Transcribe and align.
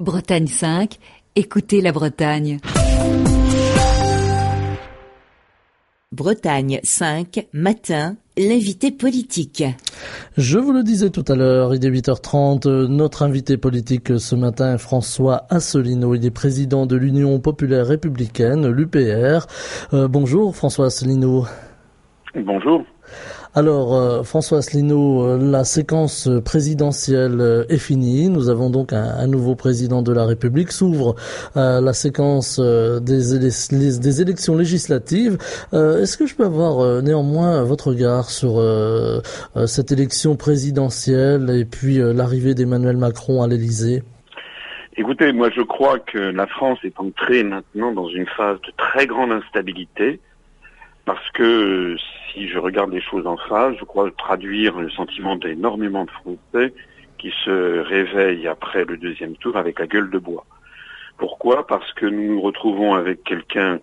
Bretagne 0.00 0.46
5, 0.46 0.96
écoutez 1.34 1.80
la 1.80 1.90
Bretagne. 1.90 2.58
Bretagne 6.12 6.78
5, 6.84 7.48
matin, 7.52 8.14
l'invité 8.36 8.92
politique. 8.92 9.64
Je 10.36 10.60
vous 10.60 10.72
le 10.72 10.84
disais 10.84 11.10
tout 11.10 11.24
à 11.26 11.34
l'heure, 11.34 11.74
il 11.74 11.84
est 11.84 11.90
8h30, 11.90 12.86
notre 12.86 13.24
invité 13.24 13.56
politique 13.56 14.20
ce 14.20 14.36
matin 14.36 14.74
est 14.74 14.78
François 14.78 15.46
Asselineau, 15.50 16.14
il 16.14 16.24
est 16.24 16.30
président 16.30 16.86
de 16.86 16.94
l'Union 16.94 17.40
populaire 17.40 17.88
républicaine, 17.88 18.68
l'UPR. 18.68 19.48
Euh, 19.94 20.06
bonjour 20.06 20.54
François 20.54 20.86
Asselineau. 20.86 21.44
Bonjour. 22.36 22.84
Alors, 23.54 23.94
euh, 23.94 24.22
François 24.24 24.58
Asselineau, 24.58 25.24
euh, 25.24 25.38
la 25.38 25.64
séquence 25.64 26.28
présidentielle 26.44 27.40
euh, 27.40 27.64
est 27.70 27.78
finie. 27.78 28.28
Nous 28.28 28.50
avons 28.50 28.68
donc 28.68 28.92
un, 28.92 29.26
nouveau 29.26 29.54
président 29.54 30.02
de 30.02 30.12
la 30.12 30.26
République. 30.26 30.70
S'ouvre 30.70 31.14
la 31.54 31.92
séquence 31.92 32.60
des, 32.60 33.38
des, 33.38 34.20
élections 34.20 34.56
législatives. 34.56 35.38
Est-ce 35.72 36.16
que 36.16 36.26
je 36.26 36.34
peux 36.34 36.44
avoir 36.44 37.02
néanmoins 37.02 37.62
votre 37.64 37.88
regard 37.88 38.30
sur 38.30 38.62
cette 39.66 39.92
élection 39.92 40.36
présidentielle 40.36 41.50
et 41.50 41.64
puis 41.64 41.98
l'arrivée 41.98 42.54
d'Emmanuel 42.54 42.96
Macron 42.96 43.42
à 43.42 43.48
l'Élysée? 43.48 44.02
Écoutez, 44.96 45.32
moi 45.32 45.50
je 45.54 45.62
crois 45.62 45.98
que 45.98 46.18
la 46.18 46.46
France 46.46 46.78
est 46.84 46.98
entrée 46.98 47.44
maintenant 47.44 47.92
dans 47.92 48.08
une 48.08 48.26
phase 48.36 48.60
de 48.62 48.72
très 48.76 49.06
grande 49.06 49.32
instabilité 49.32 50.20
parce 51.08 51.30
que 51.30 51.96
si 52.30 52.48
je 52.48 52.58
regarde 52.58 52.92
les 52.92 53.00
choses 53.00 53.26
en 53.26 53.38
face, 53.38 53.74
je 53.80 53.84
crois 53.86 54.10
traduire 54.10 54.78
le 54.78 54.90
sentiment 54.90 55.36
d'énormément 55.36 56.04
de 56.04 56.10
Français 56.10 56.74
qui 57.16 57.32
se 57.46 57.78
réveillent 57.80 58.46
après 58.46 58.84
le 58.84 58.98
deuxième 58.98 59.34
tour 59.36 59.56
avec 59.56 59.78
la 59.78 59.86
gueule 59.86 60.10
de 60.10 60.18
bois. 60.18 60.44
Pourquoi? 61.16 61.66
Parce 61.66 61.90
que 61.94 62.04
nous 62.04 62.34
nous 62.34 62.40
retrouvons 62.42 62.92
avec 62.92 63.24
quelqu'un 63.24 63.80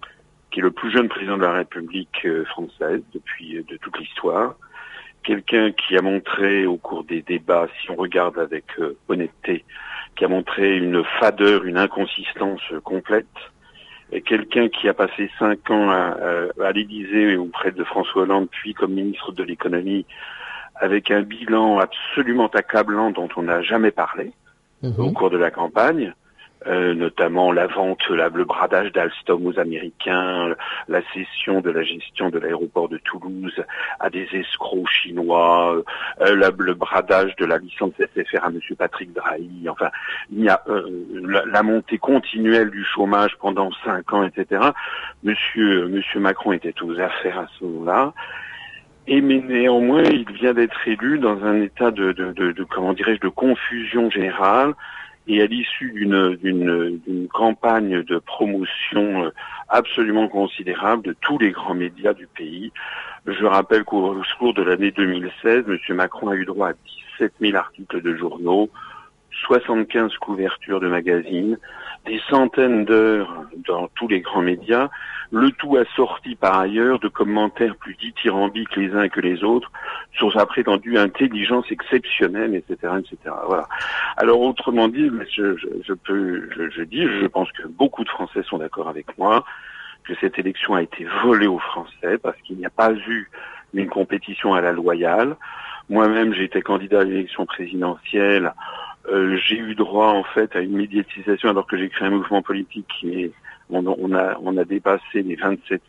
qui 0.52 0.60
est 0.60 0.62
le 0.62 0.70
plus 0.70 0.92
jeune 0.92 1.10
président 1.10 1.38
de 1.38 1.42
la 1.42 1.54
République 1.54 2.22
euh, 2.26 2.46
française 2.46 3.02
depuis 3.12 3.58
euh, 3.58 3.64
de 3.68 3.78
toute 3.78 3.98
l'histoire, 3.98 4.54
quelqu'un 5.24 5.72
qui 5.72 5.98
a 5.98 6.04
montré 6.04 6.68
au 6.68 6.78
cours 6.78 7.06
des 7.06 7.24
débats, 7.24 7.68
si 7.82 7.90
on 7.90 7.96
regarde 7.96 8.38
avec 8.38 8.66
euh, 8.78 8.96
honnêteté, 9.10 9.66
qui 10.16 10.26
a 10.26 10.28
montré 10.28 10.78
une 10.78 11.04
fadeur, 11.20 11.66
une 11.66 11.80
inconsistance 11.80 12.62
complète, 12.84 13.26
quelqu'un 14.26 14.70
qui 14.70 14.88
a 14.88 14.94
passé 14.94 15.30
cinq 15.40 15.70
ans 15.70 15.90
à, 15.90 16.16
à 16.64 16.72
l'Élysée 16.72 17.38
auprès 17.38 17.72
de 17.72 17.84
François 17.84 18.24
Hollande, 18.24 18.48
puis 18.50 18.74
comme 18.74 18.94
ministre 18.94 19.32
de 19.32 19.44
l'économie, 19.44 20.06
avec 20.76 21.12
un 21.12 21.22
bilan 21.22 21.80
absolument 21.80 22.48
accablant 22.48 23.12
dont 23.12 23.30
on 23.36 23.44
n'a 23.44 23.62
jamais 23.62 23.92
parlé 23.92 24.32
mhm. 24.84 25.00
au 25.00 25.12
cours 25.12 25.30
de 25.30 25.38
la 25.38 25.52
campagne, 25.52 26.14
euh, 26.68 26.94
notamment 26.96 27.52
la 27.52 27.68
vente, 27.68 28.08
le 28.10 28.44
bradage 28.44 28.92
d'Alstom 28.92 29.46
aux 29.46 29.60
Américains, 29.60 30.56
la 30.88 31.02
cession 31.14 31.62
de 31.62 31.70
la 31.70 31.84
gestion 31.84 32.30
de 32.30 32.40
l'aéroport 32.40 32.90
de 32.90 32.98
Toulouse 32.98 33.64
à 34.00 34.10
des 34.10 34.28
escrocs 34.34 34.90
chinois, 34.90 35.84
euh, 36.22 36.52
le 36.58 36.74
bradage 36.74 37.36
de 37.36 37.46
la 37.46 37.60
licence 37.60 37.92
SFR 38.00 38.46
à 38.46 38.48
M. 38.48 38.60
Patrick 38.78 39.14
Drahi, 39.14 39.68
enfin, 39.70 39.90
il 40.32 40.44
y 40.44 40.50
a 40.50 40.62
euh, 40.68 40.90
la, 41.46 41.62
montée 41.62 42.00
continuelle 42.00 42.72
du 42.72 42.84
chômage 42.84 43.38
pendant 43.40 43.70
cinq 43.84 44.12
ans, 44.14 44.24
etc. 44.24 44.62
Monsieur, 45.24 45.88
Monsieur 45.88 46.20
Macron 46.20 46.52
était 46.54 46.74
aux 46.82 47.00
affaires 47.00 47.40
à 47.40 47.48
ce 47.60 47.64
moment-là. 47.66 48.14
Et 49.08 49.22
mais 49.22 49.38
néanmoins, 49.38 50.02
il 50.04 50.26
vient 50.32 50.56
d'être 50.56 50.88
élu 50.88 51.20
dans 51.20 51.44
un 51.44 51.62
état 51.62 51.92
de, 51.92 52.12
de, 52.12 52.32
de, 52.32 52.52
de 52.54 52.64
comment 52.64 52.94
dirais-je, 52.94 53.22
de 53.22 53.30
confusion 53.30 54.10
générale 54.10 54.74
et 55.28 55.42
à 55.42 55.46
l'issue 55.46 55.92
d'une 55.92 57.28
campagne 57.34 58.04
de 58.04 58.20
promotion 58.20 59.26
euh, 59.26 59.30
absolument 59.70 60.28
considérable 60.28 61.04
de 61.04 61.16
tous 61.22 61.38
les 61.38 61.52
grands 61.52 61.74
médias 61.74 62.14
du 62.14 62.28
pays. 62.28 62.72
Je 63.26 63.46
rappelle 63.46 63.84
qu'au 63.84 64.16
cours 64.38 64.54
de 64.54 64.62
l'année 64.62 64.92
2016, 64.92 65.66
M. 65.68 65.96
Macron 65.96 66.30
a 66.30 66.36
eu 66.36 66.46
droit 66.46 66.70
à 66.70 66.74
17 67.18 67.34
000 67.42 67.56
articles 67.58 68.02
de 68.02 68.16
journaux, 68.16 68.70
75 69.32 70.16
couvertures 70.18 70.80
de 70.80 70.88
magazines, 70.88 71.58
des 72.06 72.22
centaines 72.30 72.86
d'heures 72.86 73.46
dans 73.68 73.88
tous 73.96 74.08
les 74.08 74.22
grands 74.22 74.42
médias, 74.42 74.90
le 75.32 75.52
tout 75.52 75.78
assorti 75.78 76.36
par 76.36 76.60
ailleurs 76.60 77.00
de 77.00 77.08
commentaires 77.08 77.76
plus 77.76 77.96
dithyrambiques 77.96 78.76
les 78.76 78.94
uns 78.94 79.10
que 79.10 79.20
les 79.20 79.44
autres 79.44 79.72
sur 80.14 80.32
sa 80.32 80.46
prétendue 80.46 80.98
intelligence 80.98 81.66
exceptionnelle, 81.72 82.56
etc., 82.56 82.94
etc. 83.00 83.36
Voilà. 83.48 83.68
Alors 84.18 84.42
autrement 84.42 84.88
dit, 84.88 85.10
je, 85.36 85.94
peux, 85.94 86.50
je, 86.56 86.70
je 86.70 86.84
dis, 86.84 87.04
je 87.04 87.26
pense 87.28 87.52
que 87.52 87.68
beaucoup 87.68 88.04
de 88.04 88.10
Français 88.10 88.44
sont 88.44 88.60
d'accord 88.60 88.88
avec 88.88 89.18
moi 89.18 89.44
que 90.06 90.14
cette 90.22 90.38
élection 90.38 90.76
a 90.76 90.84
été 90.84 91.06
volée 91.24 91.48
aux 91.48 91.60
Français 91.60 92.18
parce 92.22 92.38
qu'il 92.42 92.58
n'y 92.58 92.66
a 92.66 92.70
pas 92.70 92.94
eu 92.94 93.30
une 93.74 93.90
compétition 93.90 94.54
à 94.54 94.62
la 94.62 94.72
loyale. 94.72 95.36
Moi-même, 95.90 96.34
j'ai 96.34 96.46
été 96.46 96.62
candidat 96.62 97.02
à 97.02 97.04
l'élection 97.04 97.46
présidentielle 97.46 98.54
euh, 99.12 99.38
j'ai 99.38 99.58
eu 99.58 99.76
droit 99.76 100.10
en 100.10 100.24
fait 100.24 100.56
à 100.56 100.62
une 100.62 100.78
médiatisation 100.78 101.50
alors 101.50 101.68
que 101.68 101.78
j'ai 101.78 101.90
créé 101.90 102.08
un 102.08 102.12
mouvement 102.12 102.42
politique 102.42 102.88
qui 103.00 103.24
est 103.24 103.32
on, 103.70 104.14
a 104.14 104.38
on 104.42 104.58
a 104.58 104.64
dépassé 104.64 105.24
les 105.24 105.36
27 105.36 105.82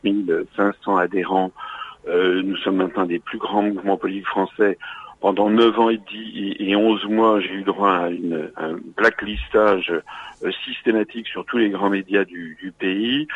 500 0.56 0.96
adhérents. 0.96 1.52
Euh, 2.08 2.42
nous 2.42 2.56
sommes 2.58 2.76
maintenant 2.76 3.04
des 3.04 3.18
plus 3.18 3.38
grands 3.38 3.62
mouvements 3.62 3.96
politiques 3.96 4.28
français. 4.28 4.78
Pendant 5.20 5.50
9 5.50 5.78
ans 5.78 5.90
et, 5.90 5.98
10 5.98 6.56
et 6.58 6.76
11 6.76 7.06
mois, 7.06 7.40
j'ai 7.40 7.52
eu 7.52 7.62
droit 7.62 7.92
à 7.92 8.08
une, 8.08 8.50
un 8.56 8.76
blacklistage 8.96 9.92
euh, 10.44 10.50
systématique 10.64 11.26
sur 11.26 11.44
tous 11.44 11.58
les 11.58 11.70
grands 11.70 11.90
médias 11.90 12.24
du, 12.24 12.56
du 12.60 12.70
pays. 12.72 13.26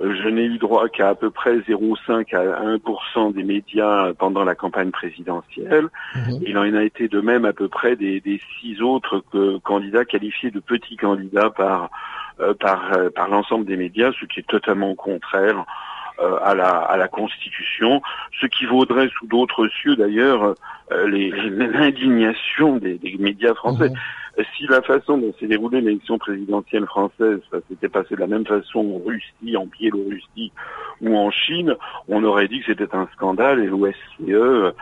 Euh, 0.00 0.14
je 0.22 0.28
n'ai 0.28 0.44
eu 0.44 0.58
droit 0.58 0.88
qu'à 0.88 1.10
à 1.10 1.14
peu 1.14 1.30
près 1.30 1.58
0,5 1.58 2.34
à 2.34 2.76
1% 2.76 3.34
des 3.34 3.42
médias 3.42 4.12
pendant 4.14 4.44
la 4.44 4.54
campagne 4.54 4.90
présidentielle. 4.90 5.88
Mhm. 6.14 6.38
Il 6.46 6.58
en 6.58 6.74
a 6.74 6.82
été 6.82 7.08
de 7.08 7.20
même 7.20 7.44
à 7.44 7.52
peu 7.52 7.68
près 7.68 7.96
des, 7.96 8.20
des 8.20 8.40
six 8.60 8.80
autres 8.82 9.22
candidats 9.62 10.04
qualifiés 10.04 10.50
de 10.50 10.60
petits 10.60 10.96
candidats 10.96 11.50
par 11.50 11.90
euh, 12.40 12.54
par, 12.54 12.92
euh, 12.94 13.10
par 13.10 13.28
l'ensemble 13.28 13.66
des 13.66 13.76
médias, 13.76 14.12
ce 14.18 14.24
qui 14.24 14.40
est 14.40 14.48
totalement 14.48 14.94
contraire 14.94 15.66
à 16.20 16.54
la, 16.54 16.68
à 16.68 16.96
la 16.96 17.08
Constitution, 17.08 18.02
ce 18.40 18.46
qui 18.46 18.66
vaudrait 18.66 19.08
sous 19.18 19.26
d'autres 19.26 19.68
cieux 19.68 19.96
d'ailleurs 19.96 20.54
l'indignation 20.90 22.76
des, 22.76 22.98
des, 22.98 23.16
médias 23.18 23.54
français. 23.54 23.88
Mhm 23.88 23.96
si 24.56 24.66
la 24.66 24.82
façon 24.82 25.18
dont 25.18 25.34
s'est 25.38 25.46
déroulée 25.46 25.80
l'élection 25.80 26.18
présidentielle 26.18 26.86
française, 26.86 27.40
ça 27.50 27.58
s'était 27.68 27.88
passé 27.88 28.14
de 28.14 28.20
la 28.20 28.26
même 28.26 28.46
façon 28.46 28.78
en 28.78 29.08
Russie, 29.08 29.56
en 29.56 29.66
Biélorussie 29.66 30.52
ou 31.00 31.16
en 31.16 31.30
Chine, 31.30 31.74
on 32.08 32.22
aurait 32.24 32.48
dit 32.48 32.60
que 32.60 32.66
c'était 32.66 32.94
un 32.94 33.08
scandale 33.14 33.60
et 33.60 33.66
l'OSCE, 33.66 33.94
euh, 34.28 34.72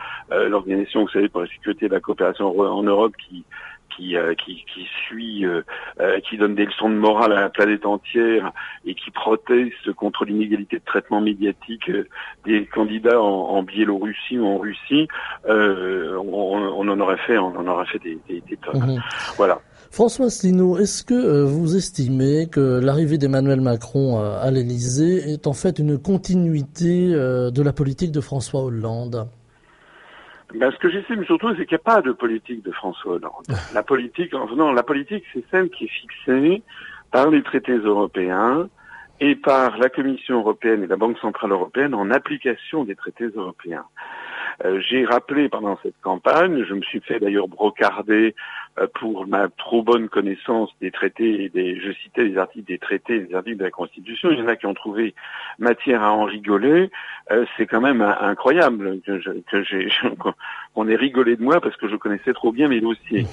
l'organisation, 0.49 1.03
vous 1.03 1.09
savez, 1.09 1.29
pour 1.29 1.41
la 1.41 1.47
sécurité 1.47 1.85
et 1.85 1.89
la 1.89 1.99
coopération 1.99 2.57
en 2.59 2.83
Europe 2.83 3.13
qui 3.17 3.43
qui, 3.95 4.15
euh, 4.15 4.33
qui, 4.35 4.65
qui, 4.73 4.87
suit, 5.05 5.45
euh, 5.45 5.61
euh, 5.99 6.19
qui 6.21 6.37
donne 6.37 6.55
des 6.55 6.65
leçons 6.65 6.89
de 6.89 6.95
morale 6.95 7.33
à 7.33 7.41
la 7.41 7.49
planète 7.49 7.85
entière 7.85 8.51
et 8.85 8.95
qui 8.95 9.11
proteste 9.11 9.91
contre 9.93 10.25
l'inégalité 10.25 10.77
de 10.77 10.83
traitement 10.85 11.21
médiatique 11.21 11.91
des 12.45 12.65
candidats 12.65 13.21
en, 13.21 13.25
en, 13.25 13.63
Biélorussie 13.63 14.39
ou 14.39 14.45
en 14.47 14.57
Russie, 14.57 15.07
on, 15.47 15.53
on, 15.53 16.87
en 16.87 16.99
aurait 16.99 17.17
fait, 17.17 17.37
on 17.37 17.55
en 17.55 17.67
aurait 17.67 17.85
fait 17.85 17.99
des, 17.99 18.17
des, 18.27 18.41
des 18.41 18.57
tonnes. 18.57 18.95
Mhm. 18.95 19.01
Voilà. 19.37 19.59
François 19.91 20.27
Asselineau, 20.27 20.77
est-ce 20.77 21.03
que 21.03 21.43
vous 21.43 21.75
estimez 21.75 22.47
que 22.47 22.79
l'arrivée 22.79 23.17
d'Emmanuel 23.17 23.61
Macron 23.61 24.19
à 24.19 24.49
l'Élysée 24.51 25.31
est 25.31 25.47
en 25.47 25.53
fait 25.53 25.79
une 25.79 25.97
continuité 25.97 27.09
de 27.09 27.61
la 27.61 27.73
politique 27.73 28.11
de 28.11 28.21
François 28.21 28.61
Hollande? 28.61 29.27
Ben, 30.55 30.71
ce 30.71 30.77
que 30.77 30.89
j'estime 30.89 31.23
surtout, 31.25 31.49
c'est 31.55 31.65
qu'il 31.65 31.77
n'y 31.77 31.81
a 31.81 31.93
pas 31.93 32.01
de 32.01 32.11
politique 32.11 32.63
de 32.63 32.71
François 32.71 33.13
Hollande. 33.13 33.45
La 33.73 33.83
politique, 33.83 34.33
non, 34.33 34.71
la 34.71 34.83
politique, 34.83 35.23
c'est 35.33 35.43
celle 35.51 35.69
qui 35.69 35.85
est 35.85 35.87
fixée 35.87 36.63
par 37.11 37.29
les 37.29 37.43
traités 37.43 37.77
européens 37.77 38.67
et 39.19 39.35
par 39.35 39.77
la 39.77 39.89
Commission 39.89 40.39
européenne 40.39 40.83
et 40.83 40.87
la 40.87 40.95
Banque 40.95 41.17
centrale 41.19 41.51
européenne 41.51 41.93
en 41.93 42.09
application 42.11 42.83
des 42.83 42.95
traités 42.95 43.29
européens. 43.35 43.85
Euh, 44.65 44.81
j'ai 44.81 45.05
rappelé 45.05 45.49
pendant 45.49 45.77
cette 45.83 45.99
campagne, 46.01 46.63
je 46.67 46.73
me 46.73 46.81
suis 46.81 46.99
fait 47.01 47.19
d'ailleurs 47.19 47.47
brocarder 47.47 48.35
pour 48.87 49.27
ma 49.27 49.49
trop 49.49 49.83
bonne 49.83 50.09
connaissance 50.09 50.69
des 50.81 50.91
traités 50.91 51.43
et 51.43 51.49
des, 51.49 51.79
je 51.79 51.91
citais 51.91 52.23
les 52.23 52.37
articles 52.37 52.67
des 52.67 52.77
traités 52.77 53.15
et 53.15 53.19
des 53.21 53.35
articles 53.35 53.57
de 53.57 53.63
la 53.63 53.71
Constitution. 53.71 54.29
Il 54.31 54.39
y 54.39 54.41
en 54.41 54.47
a 54.47 54.55
qui 54.55 54.65
ont 54.65 54.73
trouvé 54.73 55.13
matière 55.57 56.03
à 56.03 56.11
en 56.11 56.23
rigoler. 56.23 56.89
Euh, 57.31 57.45
c'est 57.57 57.65
quand 57.65 57.81
même 57.81 58.01
incroyable 58.01 58.99
que, 59.05 59.63
j'ai, 59.63 59.89
qu'on 60.73 60.87
ait 60.87 60.95
rigolé 60.95 61.35
de 61.35 61.43
moi 61.43 61.59
parce 61.61 61.75
que 61.77 61.87
je 61.87 61.95
connaissais 61.95 62.33
trop 62.33 62.51
bien 62.51 62.67
mes 62.67 62.81
dossiers. 62.81 63.25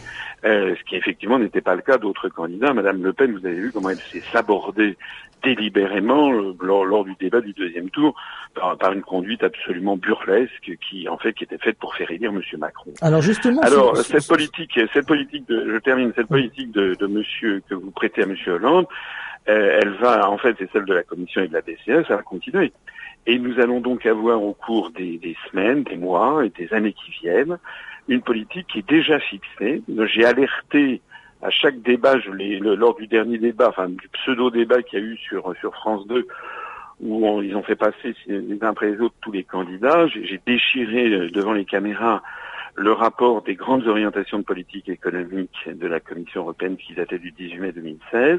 ce 0.43 0.82
qui 0.84 0.96
effectivement 0.96 1.38
n'était 1.38 1.60
pas 1.60 1.75
le 1.75 1.82
cas 1.82 1.98
d'autres 1.98 2.28
candidats. 2.28 2.72
Madame 2.72 3.02
Le 3.02 3.12
Pen, 3.12 3.32
vous 3.32 3.46
avez 3.46 3.56
vu 3.56 3.72
comment 3.72 3.90
elle 3.90 3.96
s'est 3.96 4.22
sabordée 4.32 4.96
délibérément 5.43 6.31
lors, 6.60 7.04
du 7.04 7.14
débat 7.20 7.40
du 7.40 7.52
deuxième 7.52 7.90
tour 7.90 8.14
par, 8.54 8.76
par, 8.76 8.93
une 8.93 9.02
conduite 9.02 9.43
absolument 9.43 9.96
burlesque 9.96 10.72
qui 10.88 11.08
en 11.08 11.19
fait 11.19 11.32
qui 11.34 11.44
était 11.44 11.58
faite 11.58 11.78
pour 11.78 11.94
faire 11.94 12.10
élire 12.10 12.32
Monsieur 12.32 12.58
Macron. 12.58 12.93
Alors 13.00 13.22
justement, 13.22 13.60
alors 13.62 13.96
cette 13.98 14.26
politique, 14.26 14.81
cette 14.93 15.06
politique 15.06 15.36
de, 15.41 15.73
je 15.73 15.79
termine 15.79 16.12
cette 16.17 16.29
politique 16.29 16.73
de, 16.73 16.94
de 16.94 17.06
monsieur 17.06 17.62
que 17.69 17.75
vous 17.75 17.91
prêtez 17.91 18.23
à 18.23 18.27
monsieur 18.27 18.55
Hollande, 18.55 18.87
euh, 19.49 19.79
elle 19.81 19.91
va, 19.91 20.29
en 20.29 20.38
fait, 20.38 20.56
c'est 20.59 20.71
celle 20.73 20.85
de 20.85 20.94
la 20.94 21.03
Commission 21.03 21.43
et 21.43 21.49
de 21.49 21.53
la 21.53 21.61
BCE, 21.61 22.06
ça 22.09 22.17
va 22.17 22.23
continuer. 22.23 22.73
Et 23.27 23.38
nous 23.38 23.59
allons 23.61 23.81
donc 23.81 24.06
avoir 24.06 24.43
au 24.43 24.55
cours 24.55 24.91
des, 24.91 25.19
des, 25.19 25.37
semaines, 25.50 25.83
des 25.83 25.97
mois 25.97 26.44
et 26.44 26.50
des 26.50 26.73
années 26.73 26.93
qui 26.93 27.11
viennent 27.23 27.59
une 28.09 28.23
politique 28.23 28.67
qui 28.69 28.81
est 28.81 28.88
déjà 28.88 29.19
fixée. 29.19 29.83
J'ai 30.06 30.25
alerté 30.25 31.00
à 31.43 31.50
chaque 31.50 31.81
débat, 31.82 32.19
je 32.19 32.31
l'ai, 32.31 32.59
lors 32.59 32.94
du 32.94 33.06
dernier 33.06 33.39
débat, 33.39 33.69
enfin 33.69 33.89
du 33.89 34.09
pseudo-débat 34.09 34.82
qu'il 34.82 34.99
y 34.99 35.03
a 35.03 35.05
eu 35.05 35.17
sur, 35.17 35.55
sur 35.61 35.73
France 35.75 36.06
2, 36.06 36.27
où 37.00 37.43
ils 37.43 37.55
ont 37.55 37.62
fait 37.62 37.77
passer 37.77 38.15
les 38.27 38.59
uns 38.62 38.69
après 38.69 38.91
les 38.91 39.00
autres 39.00 39.15
tous 39.21 39.32
les 39.32 39.44
candidats. 39.44 40.06
J'ai 40.09 40.41
déchiré 40.47 41.12
euh, 41.12 41.31
devant 41.31 41.53
les 41.53 41.65
caméras 41.65 42.23
le 42.76 42.93
rapport 42.93 43.43
des 43.43 43.55
grandes 43.55 43.87
orientations 43.87 44.38
de 44.38 44.44
politique 44.44 44.88
économique 44.88 45.58
de 45.67 45.87
la 45.87 45.99
Commission 45.99 46.43
européenne 46.43 46.76
qui 46.76 46.94
datait 46.94 47.19
du 47.19 47.32
18 47.32 47.58
mai 47.58 47.73
2016. 47.73 48.38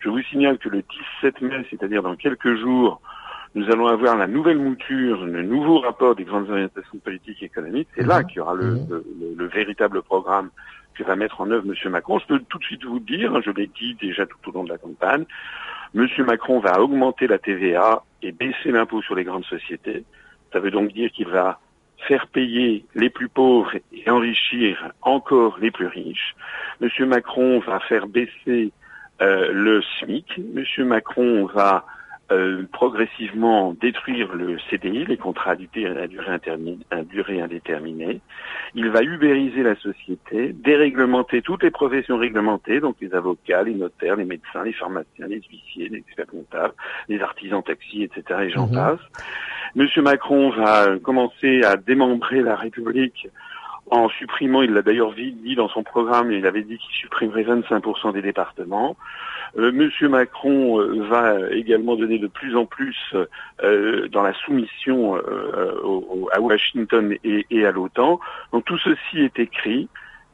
Je 0.00 0.08
vous 0.08 0.22
signale 0.22 0.58
que 0.58 0.68
le 0.68 0.82
17 1.22 1.40
mai, 1.40 1.66
c'est-à-dire 1.70 2.02
dans 2.02 2.16
quelques 2.16 2.56
jours, 2.56 3.00
nous 3.54 3.70
allons 3.70 3.86
avoir 3.86 4.16
la 4.16 4.26
nouvelle 4.26 4.58
mouture, 4.58 5.24
le 5.24 5.42
nouveau 5.42 5.80
rapport 5.80 6.14
des 6.14 6.24
grandes 6.24 6.50
orientations 6.50 6.94
de 6.94 7.00
politique 7.00 7.42
économique. 7.42 7.88
C'est 7.96 8.06
là 8.06 8.20
mhm. 8.20 8.26
qu'il 8.26 8.36
y 8.36 8.40
aura 8.40 8.54
le, 8.54 8.74
mhm. 8.74 9.02
le, 9.36 9.46
véritable 9.46 10.02
programme 10.02 10.50
que 10.94 11.02
va 11.02 11.16
mettre 11.16 11.40
en 11.40 11.50
œuvre 11.50 11.64
M. 11.66 11.90
Macron. 11.90 12.18
Je 12.18 12.26
peux 12.26 12.38
tout 12.38 12.58
de 12.58 12.64
suite 12.64 12.84
vous 12.84 12.94
le 12.94 13.00
dire, 13.00 13.34
hein, 13.34 13.40
je 13.44 13.50
l'ai 13.50 13.66
dit 13.66 13.96
déjà 14.00 14.26
tout 14.26 14.36
au 14.46 14.52
long 14.52 14.64
de 14.64 14.68
la 14.68 14.78
campagne, 14.78 15.24
M. 15.94 16.06
Macron 16.26 16.60
va 16.60 16.80
augmenter 16.80 17.26
la 17.26 17.38
TVA 17.38 18.04
et 18.22 18.30
baisser 18.32 18.70
l'impôt 18.70 19.02
sur 19.02 19.14
les 19.14 19.24
grandes 19.24 19.44
sociétés. 19.46 20.04
Ça 20.52 20.60
veut 20.60 20.70
donc 20.70 20.92
dire 20.92 21.10
qu'il 21.10 21.26
va 21.26 21.60
faire 22.06 22.26
payer 22.28 22.84
les 22.94 23.10
plus 23.10 23.28
pauvres 23.28 23.72
et 23.92 24.10
enrichir 24.10 24.92
encore 25.02 25.58
les 25.58 25.70
plus 25.70 25.86
riches. 25.86 26.34
M. 26.80 26.88
Macron 27.06 27.60
va 27.60 27.80
faire 27.80 28.06
baisser 28.06 28.72
euh, 29.20 29.50
le 29.52 29.82
SMIC. 29.98 30.26
M. 30.38 30.84
Macron 30.86 31.46
va 31.46 31.84
euh, 32.32 32.62
progressivement 32.72 33.74
détruire 33.80 34.32
le 34.34 34.56
CDI, 34.70 35.04
les 35.04 35.16
contrats 35.16 35.52
à 35.52 35.56
durée, 35.56 37.40
indéterminée. 37.40 38.20
Il 38.74 38.88
va 38.90 39.02
ubériser 39.02 39.62
la 39.62 39.74
société, 39.74 40.52
déréglementer 40.52 41.42
toutes 41.42 41.64
les 41.64 41.72
professions 41.72 42.18
réglementées, 42.18 42.78
donc 42.78 42.96
les 43.00 43.12
avocats, 43.14 43.64
les 43.64 43.74
notaires, 43.74 44.16
les 44.16 44.24
médecins, 44.24 44.62
les 44.64 44.72
pharmaciens, 44.72 45.26
les 45.26 45.42
huissiers, 45.50 45.88
les 45.88 45.98
experts 45.98 46.26
comptables, 46.26 46.74
les 47.08 47.20
artisans 47.20 47.62
taxis, 47.62 48.04
etc. 48.04 48.40
et 48.44 48.50
j'en 48.50 48.68
mhm. 48.68 48.74
passe. 48.74 49.00
Monsieur 49.74 50.02
Macron 50.02 50.50
va 50.50 50.98
commencer 50.98 51.62
à 51.64 51.76
démembrer 51.76 52.42
la 52.42 52.54
République 52.56 53.28
en 53.90 54.08
supprimant, 54.08 54.62
il 54.62 54.72
l'a 54.72 54.82
d'ailleurs 54.82 55.12
dit 55.12 55.54
dans 55.56 55.68
son 55.68 55.82
programme, 55.82 56.30
il 56.30 56.46
avait 56.46 56.62
dit 56.62 56.78
qu'il 56.78 56.94
supprimerait 56.94 57.42
25% 57.42 58.12
des 58.12 58.22
départements. 58.22 58.96
Euh, 59.58 59.72
Monsieur 59.72 60.08
Macron 60.08 60.80
euh, 60.80 61.02
va 61.08 61.50
également 61.50 61.96
donner 61.96 62.18
de 62.18 62.28
plus 62.28 62.56
en 62.56 62.66
plus 62.66 62.96
euh, 63.62 64.08
dans 64.08 64.22
la 64.22 64.32
soumission 64.32 65.16
à 66.32 66.40
Washington 66.40 67.16
et, 67.24 67.66
à 67.66 67.72
l'OTAN. 67.72 68.20
Donc 68.52 68.64
tout 68.64 68.78
ceci 68.78 69.18
est 69.18 69.38
écrit 69.38 69.88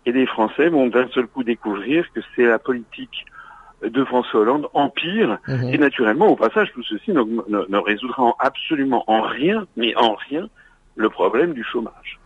et 0.05 0.13
les 0.13 0.27
Français 0.27 0.69
vont 0.69 0.87
d'un 0.87 1.09
seul 1.09 1.27
coup 1.27 1.43
découvrir 1.43 2.05
que 2.13 2.21
c'est 2.35 2.45
la 2.45 2.59
politique 2.59 3.25
de 3.83 4.05
François 4.05 4.41
Hollande 4.41 4.69
empire 4.73 5.39
mhm. 5.49 5.69
et 5.73 5.79
naturellement 5.79 6.29
au 6.29 6.37
passage 6.37 6.73
tout 6.73 6.83
ceci 6.83 7.13
ne, 7.13 7.23
ne 7.23 7.79
résoudra 7.79 8.35
absolument 8.39 9.05
en 9.07 9.23
rien, 9.23 9.67
mais 9.77 9.95
en 9.97 10.15
rien, 10.15 10.49
le 10.95 11.11
problème 11.11 11.53
du 11.53 11.63
chômage. 11.63 12.19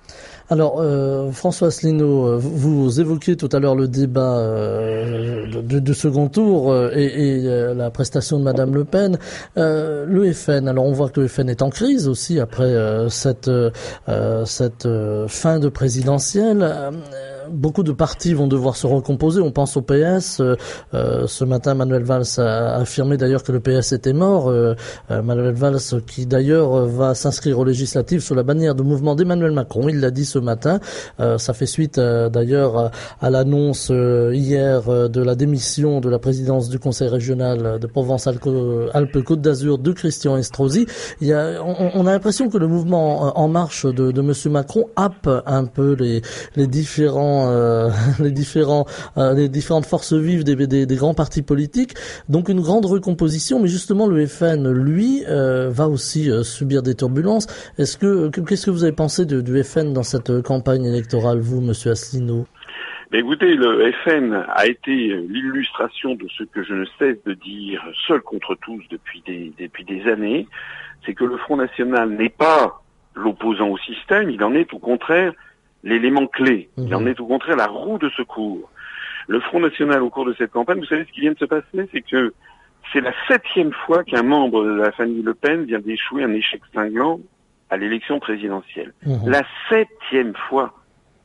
Alors, 0.53 0.81
euh, 0.81 1.31
François 1.31 1.69
Asselineau, 1.69 2.27
euh, 2.27 2.37
vous 2.37 3.01
évoquiez 3.01 3.37
tout 3.37 3.49
à 3.53 3.61
l'heure 3.61 3.77
le 3.77 3.87
débat 3.87 4.37
euh, 4.39 5.63
de, 5.63 5.93
second 5.93 6.29
tour 6.29 6.73
euh, 6.73 6.91
et, 6.93 7.41
la 7.75 7.91
prestation 7.91 8.41
de 8.41 8.43
Madame 8.43 8.75
Le 8.75 8.85
Pen. 8.85 9.17
le 9.57 10.33
FN, 10.33 10.67
alors 10.67 10.87
on 10.87 10.93
voit 10.93 11.09
que 11.09 11.21
le 11.21 11.29
FN 11.29 11.49
est 11.49 11.63
en 11.63 11.71
crise 11.71 12.09
aussi 12.09 12.41
après 12.41 12.75
cette, 13.09 13.51
cette 14.45 14.89
fin 15.29 15.59
de 15.61 15.69
présidentielle 15.69 16.91
beaucoup 17.49 17.83
de 17.83 17.93
partis 17.93 18.35
vont 18.35 18.47
devoir 18.47 18.77
se 18.77 18.87
recomposer. 18.87 19.41
On 19.41 19.51
pense 19.51 19.77
au 19.77 19.83
PS. 19.83 20.41
Euh, 20.41 20.57
euh, 20.95 21.27
ce 21.27 21.45
matin, 21.45 21.75
Manuel 21.75 22.03
Valls 22.03 22.25
a 22.39 22.77
affirmé 22.77 23.17
d'ailleurs 23.17 23.43
que 23.43 23.53
le 23.53 23.61
PS 23.61 23.93
était 23.93 24.13
mort. 24.13 24.49
Euh, 24.49 24.75
Manuel 25.11 25.55
Valls, 25.55 25.79
qui 26.07 26.27
d'ailleurs 26.27 26.87
va 26.87 27.15
s'inscrire 27.15 27.59
aux 27.59 27.65
législatives 27.65 28.21
sous 28.21 28.35
la 28.35 28.43
bannière 28.43 28.75
du 28.75 28.83
mouvement 28.83 29.15
d'Emmanuel 29.15 29.53
Macron. 29.53 29.89
Il 29.89 30.01
l'a 30.01 30.11
dit 30.11 30.25
ce 30.25 30.39
matin. 30.39 30.81
ça 31.19 31.53
fait 31.53 31.67
suite 31.67 31.99
d'ailleurs 31.99 32.91
à 33.21 33.31
l'annonce 33.31 33.91
hier 33.91 35.09
de 35.09 35.23
la 35.23 35.35
démission 35.35 36.01
de 36.01 36.09
la 36.09 36.19
présidence 36.19 36.69
du 36.69 36.79
Conseil 36.79 37.09
régional 37.09 37.79
de 37.79 37.87
Provence-Alpes-Côte 37.87 39.41
d'Azur 39.41 39.79
de 39.79 39.93
Christian 39.93 40.37
Estrosi. 40.37 40.87
Il 41.21 41.29
y 41.29 41.33
a, 41.33 41.63
on, 41.65 42.07
a 42.07 42.13
l'impression 42.13 42.49
que 42.49 42.59
le 42.59 42.67
mouvement 42.67 43.39
En 43.39 43.49
Marche 43.49 43.87
de, 43.87 44.13
de 44.13 44.21
Monsieur 44.21 44.51
Macron 44.51 44.87
happe 44.97 45.29
un 45.47 45.65
peu 45.65 45.95
les, 45.95 46.23
les 46.57 46.67
différents 46.67 47.30
euh, 47.31 47.89
euh, 48.21 49.35
les 49.35 49.49
différentes 49.49 49.87
forces 49.87 50.13
vives 50.13 50.45
des, 50.45 50.97
grands 50.97 51.15
partis 51.15 51.43
politiques. 51.43 51.95
Donc 52.29 52.49
une 52.49 52.61
grande 52.61 52.87
recomposition, 52.87 53.61
mais 53.61 53.69
justement 53.69 54.07
le 54.07 54.27
FN 54.27 54.69
lui 54.71 55.25
euh, 55.29 55.71
va 55.71 55.89
aussi 55.89 56.31
subir 56.43 56.83
des 56.83 56.95
turbulences. 56.95 57.47
Est-ce 57.79 57.97
que 57.97 58.29
qu'est-ce 58.29 58.67
que 58.67 58.71
vous 58.71 58.85
avez 58.85 58.95
pensé 58.95 59.25
du 59.27 59.63
FN 59.63 59.93
dans 59.93 60.03
cette 60.03 60.43
campagne 60.43 60.85
électorale, 60.85 61.39
vous, 61.41 61.61
Monsieur 61.61 61.93
Asselineau? 61.93 62.47
Écoutez, 63.13 63.55
le 63.55 63.91
FN 64.05 64.45
a 64.49 64.67
été 64.67 64.93
l'illustration 64.93 66.15
de 66.15 66.29
ce 66.39 66.45
que 66.45 66.63
je 66.63 66.75
ne 66.75 66.85
cesse 66.99 67.17
de 67.27 67.35
dire 67.35 67.83
seul 68.07 68.21
contre 68.21 68.57
tous 68.63 68.83
depuis 68.89 69.23
des, 69.27 69.53
depuis 69.59 69.85
des 69.85 70.09
années, 70.09 70.47
c'est 71.05 71.15
que 71.15 71.25
le 71.25 71.37
Front 71.39 71.57
National 71.57 72.11
n'est 72.11 72.29
pas 72.29 72.83
l'opposant 73.15 73.69
au 73.69 73.79
système, 73.79 74.31
il 74.31 74.43
en 74.45 74.55
est 74.55 74.73
au 74.73 74.79
contraire 74.79 75.33
l'élément 75.83 76.27
clé. 76.27 76.69
Il 76.77 76.95
en 76.95 77.01
mhm. 77.01 77.09
est 77.09 77.21
au 77.21 77.27
contraire 77.27 77.57
la 77.57 77.67
roue 77.67 77.99
de 77.99 78.09
secours. 78.11 78.71
Le 79.29 79.41
Front 79.41 79.61
National, 79.61 80.03
au 80.03 80.11
cours 80.11 80.25
de 80.25 80.35
cette 80.37 80.51
campagne, 80.51 80.79
vous 80.79 80.87
savez 80.87 81.05
ce 81.05 81.13
qui 81.13 81.21
vient 81.21 81.33
de 81.33 81.39
se 81.39 81.45
passer, 81.45 81.89
c'est 81.93 82.03
que 82.03 82.35
c'est 82.93 83.01
la 83.01 83.13
septième 83.29 83.73
fois 83.73 84.03
qu'un 84.05 84.23
membre 84.23 84.65
de 84.65 84.71
la 84.71 84.91
famille 84.93 85.23
Le 85.23 85.35
Pen 85.35 85.65
vient 85.65 85.79
d'échouer 85.79 86.25
un 86.25 86.33
échec 86.33 86.61
cinglant 86.75 87.21
à 87.69 87.77
l'élection 87.77 88.19
présidentielle. 88.19 88.93
Mhm. 89.07 89.31
La 89.31 89.43
septième 89.69 90.35
fois. 90.49 90.75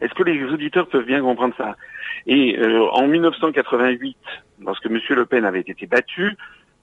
Est-ce 0.01 0.13
que 0.13 0.23
les 0.23 0.43
auditeurs 0.43 0.87
peuvent 0.87 1.05
bien 1.05 1.21
comprendre 1.21 1.55
ça? 1.57 1.75
Et 2.27 2.57
euh, 2.59 2.85
en 2.91 3.07
1988, 3.07 4.17
lorsque 4.61 4.85
M. 4.85 4.99
Le 5.09 5.25
Pen 5.25 5.45
avait 5.45 5.61
été 5.61 5.87
battu, 5.87 6.35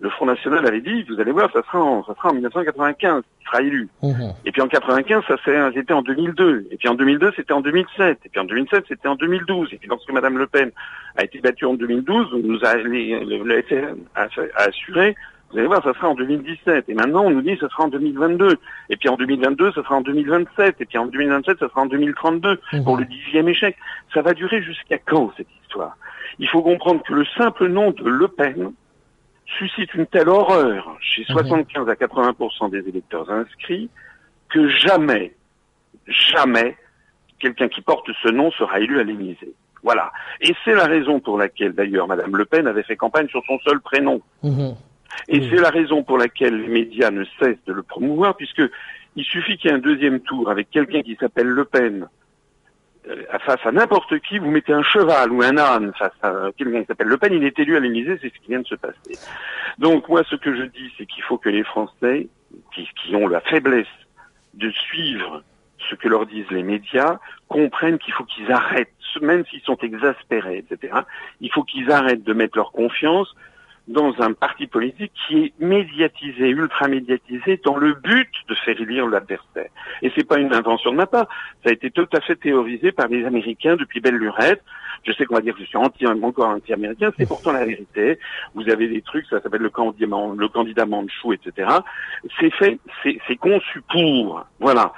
le 0.02 0.10
Front 0.10 0.26
National 0.26 0.66
avait 0.66 0.80
dit, 0.80 1.04
vous 1.04 1.20
allez 1.20 1.30
voir, 1.30 1.48
ça 1.52 1.62
sera 1.62 1.80
en, 1.80 2.04
ça 2.04 2.14
sera 2.16 2.30
en 2.30 2.34
1995, 2.34 3.22
il 3.40 3.44
sera 3.46 3.62
élu. 3.62 3.88
Mhm. 4.02 4.32
Et 4.44 4.50
puis 4.50 4.60
en 4.60 4.66
95, 4.66 5.22
ça 5.28 5.36
c'était 5.72 5.92
en 5.92 6.02
2002. 6.02 6.66
Et 6.72 6.76
puis 6.76 6.88
en 6.88 6.94
2002, 6.94 7.32
c'était 7.36 7.52
en 7.52 7.60
2007. 7.60 8.18
Et 8.24 8.28
puis 8.28 8.40
en 8.40 8.44
2007, 8.44 8.84
c'était 8.88 9.06
en 9.06 9.14
2012. 9.14 9.68
Et 9.72 9.76
puis 9.76 9.88
lorsque 9.88 10.10
Madame 10.10 10.38
Le 10.38 10.48
Pen 10.48 10.72
a 11.16 11.22
été 11.22 11.38
battue 11.38 11.66
en 11.66 11.74
2012, 11.74 12.30
on 12.34 12.38
nous 12.38 12.58
a, 12.64 12.74
le, 12.74 13.62
FN 13.62 13.96
a, 14.16 14.26
assuré, 14.56 15.14
vous 15.52 15.58
allez 15.58 15.68
voir, 15.68 15.84
ça 15.84 15.94
sera 15.94 16.08
en 16.08 16.14
2017. 16.16 16.88
Et 16.88 16.94
maintenant, 16.94 17.24
on 17.24 17.30
nous 17.30 17.42
dit, 17.42 17.56
ça 17.60 17.68
sera 17.68 17.84
en 17.84 17.88
2022. 17.88 18.56
Et 18.90 18.96
puis 18.96 19.08
en 19.08 19.16
2022, 19.16 19.70
ça 19.70 19.84
sera 19.84 19.94
en 19.94 20.00
2027. 20.00 20.80
Et 20.80 20.84
puis 20.84 20.98
en 20.98 21.06
2027, 21.06 21.60
ça 21.60 21.68
sera 21.68 21.82
en 21.82 21.86
2032 21.86 22.58
mhm. 22.72 22.82
pour 22.82 22.96
le 22.96 23.04
dixième 23.04 23.48
échec. 23.48 23.76
Ça 24.12 24.22
va 24.22 24.34
durer 24.34 24.62
jusqu'à 24.62 24.98
quand 24.98 25.30
cette 25.36 25.46
histoire 25.62 25.96
Il 26.40 26.48
faut 26.48 26.62
comprendre 26.62 27.04
que 27.04 27.14
le 27.14 27.24
simple 27.38 27.68
nom 27.68 27.92
de 27.92 28.02
Le 28.02 28.26
Pen 28.26 28.72
suscite 29.58 29.94
une 29.94 30.06
telle 30.06 30.28
horreur 30.28 30.96
chez 31.00 31.24
75 31.24 31.84
mhm. 31.84 31.88
à 31.88 31.94
80% 31.94 32.70
des 32.70 32.88
électeurs 32.88 33.30
inscrits 33.30 33.90
que 34.48 34.68
jamais, 34.68 35.34
jamais 36.06 36.76
quelqu'un 37.38 37.68
qui 37.68 37.80
porte 37.80 38.08
ce 38.22 38.28
nom 38.28 38.50
sera 38.52 38.80
élu 38.80 39.00
à 39.00 39.02
l'Élysée. 39.02 39.54
Voilà. 39.82 40.12
Et 40.40 40.54
c'est 40.64 40.74
la 40.74 40.84
raison 40.84 41.20
pour 41.20 41.38
laquelle, 41.38 41.72
d'ailleurs, 41.72 42.06
Madame 42.06 42.36
Le 42.36 42.44
Pen 42.44 42.66
avait 42.66 42.84
fait 42.84 42.96
campagne 42.96 43.28
sur 43.28 43.42
son 43.46 43.58
seul 43.60 43.80
prénom. 43.80 44.22
Mhm. 44.42 44.74
Et 45.28 45.40
c'est 45.50 45.60
la 45.60 45.70
raison 45.70 46.02
pour 46.02 46.18
laquelle 46.18 46.56
les 46.56 46.68
médias 46.68 47.10
ne 47.10 47.24
cessent 47.38 47.64
de 47.66 47.72
le 47.72 47.82
promouvoir, 47.82 48.36
puisque 48.36 48.62
il 49.16 49.24
suffit 49.24 49.58
qu'il 49.58 49.70
y 49.70 49.72
ait 49.72 49.76
un 49.76 49.80
deuxième 49.80 50.20
tour 50.20 50.50
avec 50.50 50.70
quelqu'un 50.70 51.02
qui 51.02 51.16
s'appelle 51.16 51.48
Le 51.48 51.64
Pen, 51.64 52.08
face 53.44 53.64
à 53.64 53.72
n'importe 53.72 54.18
qui, 54.20 54.38
vous 54.38 54.50
mettez 54.50 54.72
un 54.72 54.82
cheval 54.82 55.32
ou 55.32 55.42
un 55.42 55.56
âne 55.56 55.92
face 55.98 56.12
à 56.22 56.50
quelqu'un 56.56 56.82
qui 56.82 56.86
s'appelle 56.86 57.08
Le 57.08 57.18
Pen, 57.18 57.32
il 57.32 57.44
est 57.44 57.58
élu 57.58 57.76
à 57.76 57.80
l'Élysée, 57.80 58.18
c'est 58.20 58.32
ce 58.32 58.38
qui 58.40 58.48
vient 58.48 58.60
de 58.60 58.66
se 58.66 58.76
passer. 58.76 59.18
Donc 59.78 60.08
moi, 60.08 60.22
ce 60.28 60.36
que 60.36 60.54
je 60.54 60.62
dis, 60.62 60.92
c'est 60.96 61.06
qu'il 61.06 61.22
faut 61.22 61.38
que 61.38 61.48
les 61.48 61.64
Français, 61.64 62.28
qui, 62.74 62.88
qui 63.02 63.16
ont 63.16 63.26
la 63.26 63.40
faiblesse 63.40 63.86
de 64.54 64.70
suivre 64.70 65.42
ce 65.90 65.94
que 65.96 66.08
leur 66.08 66.26
disent 66.26 66.50
les 66.50 66.62
médias, 66.62 67.18
comprennent 67.48 67.98
qu'il 67.98 68.14
faut 68.14 68.24
qu'ils 68.24 68.50
arrêtent, 68.52 68.92
même 69.20 69.44
s'ils 69.46 69.62
sont 69.62 69.78
exaspérés, 69.78 70.58
etc. 70.58 70.94
Il 71.40 71.50
faut 71.52 71.64
qu'ils 71.64 71.90
arrêtent 71.90 72.24
de 72.24 72.32
mettre 72.32 72.56
leur 72.56 72.72
confiance 72.72 73.34
dans 73.88 74.14
un 74.20 74.32
parti 74.32 74.66
politique 74.66 75.12
qui 75.26 75.44
est 75.44 75.52
médiatisé, 75.58 76.48
ultra 76.48 76.88
médiatisé, 76.88 77.60
dans 77.64 77.76
le 77.76 77.94
but 77.94 78.30
de 78.48 78.54
faire 78.54 78.80
élire 78.80 79.06
l'adversaire. 79.06 79.68
Et 80.02 80.12
c'est 80.14 80.26
pas 80.26 80.38
une 80.38 80.54
invention 80.54 80.92
de 80.92 80.96
ma 80.96 81.06
part. 81.06 81.26
Ça 81.64 81.70
a 81.70 81.72
été 81.72 81.90
tout 81.90 82.08
à 82.12 82.20
fait 82.20 82.36
théorisé 82.36 82.92
par 82.92 83.08
les 83.08 83.24
Américains 83.24 83.76
depuis 83.76 84.00
belle 84.00 84.16
lurette. 84.16 84.62
Je 85.04 85.12
sais 85.12 85.24
qu'on 85.24 85.34
va 85.34 85.40
dire 85.40 85.54
que 85.54 85.60
je 85.60 85.66
suis 85.66 85.76
anti, 85.76 86.06
encore 86.06 86.48
anti-américain, 86.48 87.10
c'est 87.18 87.26
pourtant 87.26 87.50
la 87.50 87.64
vérité. 87.64 88.18
Vous 88.54 88.68
avez 88.68 88.86
des 88.86 89.02
trucs, 89.02 89.26
ça 89.26 89.40
s'appelle 89.40 89.62
le 89.62 89.70
candidat, 89.70 90.06
le 90.36 90.48
candidat 90.48 90.86
Manchou, 90.86 91.32
etc. 91.32 91.68
C'est 92.38 92.50
fait, 92.50 92.78
c'est 93.02 93.36
conçu 93.36 93.82
pour. 93.90 94.46
Voilà. 94.60 94.92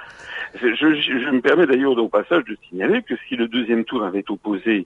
Je, 0.61 0.73
je, 0.75 1.29
me 1.31 1.41
permets 1.41 1.65
d'ailleurs 1.65 1.97
au 1.97 2.07
passage 2.07 2.43
de 2.45 2.55
signaler 2.69 3.01
que 3.01 3.15
si 3.27 3.35
le 3.35 3.47
deuxième 3.47 3.83
tour 3.83 4.03
avait 4.03 4.23
opposé 4.29 4.85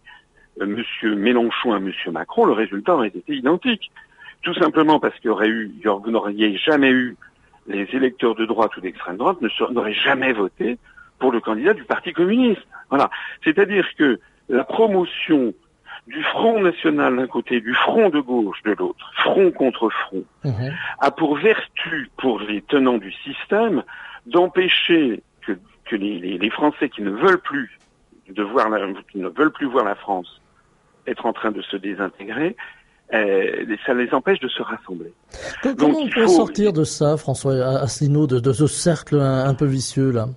Monsieur 0.66 1.16
Mélenchon 1.16 1.74
à 1.74 1.80
Monsieur 1.80 2.12
Macron, 2.12 2.46
le 2.46 2.54
résultat 2.54 2.96
aurait 2.96 3.08
été 3.08 3.34
identique. 3.34 3.92
Tout 4.42 4.54
simplement 4.54 5.00
parce 5.00 5.16
qu'il 5.16 5.28
y 5.28 5.30
aurait 5.30 5.50
eu, 5.50 5.72
vous 5.84 6.12
n'auriez 6.12 6.58
jamais 6.58 6.92
eu 6.92 7.18
les 7.68 7.88
électeurs 7.94 8.36
de 8.36 8.46
droite 8.46 8.76
ou 8.78 8.82
d'extrême 8.82 9.18
droite 9.18 9.38
n'auraient 9.72 9.94
jamais 9.94 10.34
voté 10.34 10.78
pour 11.20 11.32
le 11.32 11.40
candidat 11.40 11.74
du 11.74 11.84
Parti 11.84 12.14
communiste. 12.14 12.66
Voilà. 12.90 13.10
C'est-à-dire 13.44 13.86
que 13.98 14.20
la 14.48 14.64
promotion 14.64 15.54
du 16.08 16.24
Front 16.24 16.62
national 16.62 17.18
d'un 17.18 17.28
côté, 17.28 17.62
du 17.62 17.74
Front 17.74 18.10
de 18.10 18.20
gauche 18.20 18.64
de 18.64 18.72
l'autre, 18.72 19.12
front 19.16 19.52
contre 19.52 19.90
front, 19.90 20.24
mhm. 20.44 20.74
a 21.00 21.12
pour 21.12 21.38
vertu, 21.38 22.10
pour 22.18 22.40
les 22.40 22.62
tenants 22.64 22.98
du 22.98 23.12
système, 23.12 23.84
d'empêcher 24.26 25.22
que, 25.42 25.96
les, 25.96 26.50
Français 26.52 26.90
qui 26.90 27.02
ne 27.02 27.10
veulent 27.10 27.42
plus 27.42 27.80
de 28.30 28.44
voir 28.44 28.68
qui 29.12 29.18
ne 29.18 29.28
veulent 29.28 29.52
plus 29.52 29.66
voir 29.66 29.86
la 29.86 29.96
France 29.96 30.40
être 31.10 31.26
en 31.26 31.34
train 31.34 31.52
de 31.52 31.62
se 31.62 31.78
désintégrer, 31.78 32.56
euh, 33.14 33.66
ça 33.86 33.94
les 33.94 34.14
empêche 34.14 34.40
de 34.40 34.48
se 34.48 34.62
rassembler. 34.62 35.12
Comment 35.78 36.00
on 36.00 36.10
peut 36.10 36.28
sortir 36.28 36.74
de 36.74 36.84
ça, 36.84 37.18
François 37.18 37.54
Asselineau, 37.54 38.28
de, 38.28 38.40
de 38.40 38.54
ce 38.54 38.68
cercle 38.68 39.20
un, 39.20 39.54
peu 39.56 39.66
vicieux 39.66 40.12
là? 40.12 40.28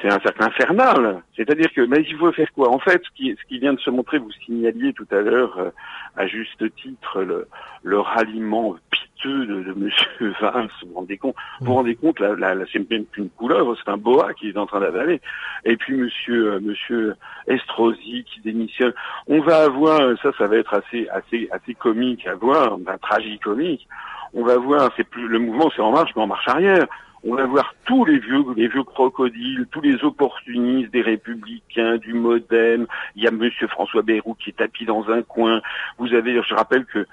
C'est 0.00 0.08
un 0.08 0.20
cercle 0.20 0.42
infernal. 0.42 1.22
C'est-à-dire 1.36 1.72
que, 1.74 1.82
mais 1.82 1.98
il 2.08 2.16
faut 2.16 2.32
faire 2.32 2.50
quoi? 2.52 2.70
En 2.70 2.78
fait, 2.78 3.02
ce 3.04 3.10
qui, 3.14 3.36
ce 3.40 3.48
qui 3.48 3.58
vient 3.58 3.72
de 3.72 3.80
se 3.80 3.90
montrer, 3.90 4.18
vous 4.18 4.30
signaliez 4.44 4.92
tout 4.92 5.06
à 5.10 5.20
l'heure, 5.20 5.58
euh, 5.58 5.70
à 6.16 6.26
juste 6.26 6.62
titre, 6.76 7.22
le, 7.22 7.46
le 7.82 8.00
ralliement 8.00 8.76
piteux 8.90 9.46
de, 9.46 9.62
de 9.62 9.72
Monsieur 9.72 10.34
Valls. 10.40 10.70
Vous 10.82 10.88
vous 10.88 10.94
rendez 10.94 11.18
compte? 11.18 11.34
Vous 11.60 11.66
vous 11.66 11.74
rendez 11.74 11.94
compte 11.96 12.20
la, 12.20 12.34
la, 12.34 12.54
la 12.54 12.64
c'est 12.72 12.90
même 12.90 13.04
une 13.16 13.30
couleuvre, 13.30 13.76
c'est 13.76 13.90
un 13.90 13.96
boa 13.96 14.32
qui 14.34 14.48
est 14.48 14.56
en 14.56 14.66
train 14.66 14.80
d'avaler. 14.80 15.20
Et 15.64 15.76
puis 15.76 15.94
Monsieur 15.96 16.54
euh, 16.54 16.60
Monsieur 16.60 17.14
Estrosi 17.46 18.24
qui 18.24 18.40
démissionne. 18.40 18.92
On 19.26 19.40
va 19.40 19.64
avoir, 19.64 20.00
ça, 20.22 20.30
ça 20.38 20.46
va 20.46 20.56
être 20.56 20.74
assez 20.74 21.08
assez 21.08 21.48
assez 21.52 21.74
comique 21.74 22.26
à 22.26 22.34
voir, 22.34 22.78
un 22.86 22.98
tragique-comique. 22.98 23.86
On 24.32 24.44
va 24.44 24.56
voir, 24.56 24.90
c'est 24.96 25.08
plus 25.08 25.26
le 25.26 25.40
mouvement, 25.40 25.70
c'est 25.74 25.82
en 25.82 25.90
marche, 25.90 26.12
mais 26.14 26.22
en 26.22 26.28
marche 26.28 26.46
arrière 26.46 26.86
on 27.22 27.34
va 27.34 27.44
voir 27.44 27.74
tous 27.84 28.04
les 28.04 28.18
vieux, 28.18 28.42
les 28.56 28.68
vieux 28.68 28.82
crocodiles, 28.82 29.66
tous 29.70 29.82
les 29.82 30.02
opportunistes 30.04 30.90
des 30.90 31.02
républicains, 31.02 31.98
du 31.98 32.14
modem. 32.14 32.86
Il 33.14 33.22
y 33.22 33.26
a 33.26 33.30
Monsieur 33.30 33.68
François 33.68 34.02
Bayrou 34.02 34.34
qui 34.34 34.50
est 34.50 34.54
tapis 34.54 34.86
dans 34.86 35.08
un 35.10 35.22
coin. 35.22 35.60
Vous 35.98 36.14
avez, 36.14 36.40
je 36.42 36.54
rappelle 36.54 36.86
que 36.86 37.06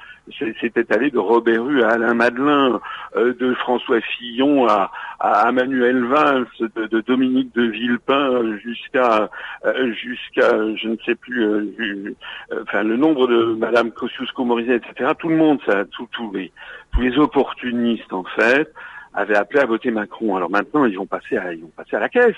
c'était 0.61 0.93
allé 0.93 1.11
de 1.11 1.17
Robert 1.17 1.63
Rue 1.63 1.83
à 1.83 1.89
Alain 1.89 2.13
Madelin, 2.13 2.79
euh, 3.15 3.33
de 3.33 3.53
François 3.55 3.99
Fillon 4.01 4.67
à, 4.67 4.91
à 5.19 5.51
Manuel 5.51 6.05
Valls, 6.05 6.47
de, 6.59 7.01
Dominique 7.01 7.53
de 7.55 7.63
Villepin 7.63 8.57
jusqu'à 8.57 9.29
euh, 9.65 9.93
jusqu'à 9.93 10.51
je 10.75 10.87
ne 10.87 10.97
sais 11.05 11.15
plus, 11.15 11.43
euh, 11.43 12.15
enfin 12.61 12.83
le 12.83 12.95
nombre 12.95 13.27
de 13.27 13.55
Madame 13.55 13.91
Kosciusko-Morizet, 13.91 14.75
etc. 14.75 15.11
Tout 15.17 15.29
le 15.29 15.37
monde, 15.37 15.59
ça, 15.65 15.83
tous 15.85 16.31
les 16.33 16.51
tous 16.93 17.01
les 17.01 17.17
opportunistes 17.17 18.13
en 18.13 18.23
fait 18.23 18.71
avaient 19.17 19.35
appelé 19.35 19.59
à 19.59 19.65
voter 19.65 19.91
Macron. 19.91 20.35
Alors 20.35 20.49
maintenant, 20.49 20.85
ils 20.85 20.97
vont 20.97 21.07
passer 21.07 21.37
à, 21.37 21.51
ils 21.51 21.61
vont 21.61 21.71
passer 21.75 21.95
à 21.95 21.99
la 21.99 22.07
caisse. 22.07 22.35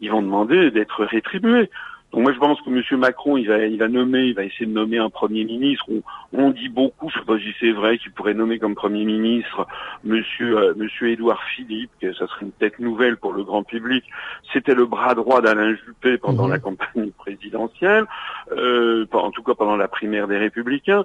Ils 0.00 0.10
vont 0.10 0.22
demander 0.22 0.70
d'être 0.70 1.04
rétribués. 1.04 1.70
Donc 2.12 2.22
moi, 2.22 2.32
je 2.32 2.38
pense 2.38 2.60
que 2.62 2.70
M. 2.70 3.00
Macron, 3.00 3.36
il 3.36 3.48
va, 3.48 3.58
il 3.58 3.76
va 3.76 3.88
nommer, 3.88 4.22
il 4.22 4.34
va 4.34 4.44
essayer 4.44 4.66
de 4.66 4.72
nommer 4.72 4.98
un 4.98 5.10
Premier 5.10 5.44
ministre. 5.44 5.84
On, 6.32 6.50
dit 6.50 6.68
beaucoup, 6.68 7.10
je 7.10 7.18
sais 7.18 7.24
pas 7.24 7.38
si 7.38 7.52
c'est 7.60 7.72
vrai, 7.72 7.98
qu'il 7.98 8.12
pourrait 8.12 8.34
nommer 8.34 8.58
comme 8.58 8.74
Premier 8.74 9.04
ministre 9.04 9.66
Monsieur, 10.04 10.56
euh, 10.56 10.74
Monsieur 10.76 11.08
Édouard 11.08 11.42
Philippe, 11.54 11.90
que 12.00 12.12
ça 12.14 12.28
serait 12.28 12.46
une 12.46 12.52
tête 12.52 12.78
nouvelle 12.78 13.16
pour 13.16 13.32
le 13.32 13.42
grand 13.42 13.64
public. 13.64 14.04
C'était 14.52 14.74
le 14.74 14.86
bras 14.86 15.14
droit 15.14 15.42
d'Alain 15.42 15.74
Juppé 15.74 16.16
pendant 16.16 16.44
mhm. 16.44 16.52
la 16.52 16.58
campagne 16.60 17.10
présidentielle, 17.18 18.04
euh, 18.52 19.06
en 19.12 19.30
tout 19.32 19.42
cas 19.42 19.54
pendant 19.54 19.76
la 19.76 19.88
primaire 19.88 20.28
des 20.28 20.38
Républicains. 20.38 21.04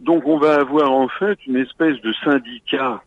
Donc 0.00 0.26
on 0.26 0.38
va 0.38 0.54
avoir 0.56 0.90
en 0.90 1.08
fait 1.08 1.38
une 1.46 1.56
espèce 1.56 2.00
de 2.00 2.12
syndicat 2.24 3.02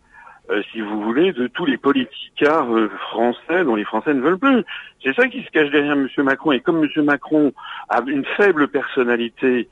euh, 0.49 0.61
si 0.71 0.81
vous 0.81 1.01
voulez, 1.01 1.31
de 1.31 1.47
tous 1.47 1.65
les 1.65 1.77
politicards 1.77 2.75
euh, 2.75 2.89
français 3.11 3.63
dont 3.63 3.75
les 3.75 3.83
Français 3.83 4.13
ne 4.13 4.21
veulent 4.21 4.39
plus. 4.39 4.63
C'est 5.03 5.13
ça 5.13 5.27
qui 5.27 5.43
se 5.43 5.49
cache 5.51 5.69
derrière 5.69 5.93
M. 5.93 6.07
Macron. 6.19 6.51
Et 6.51 6.59
comme 6.59 6.83
M. 6.83 7.05
Macron 7.05 7.53
a 7.89 8.01
une 8.07 8.25
faible 8.37 8.67
personnalité, 8.67 9.69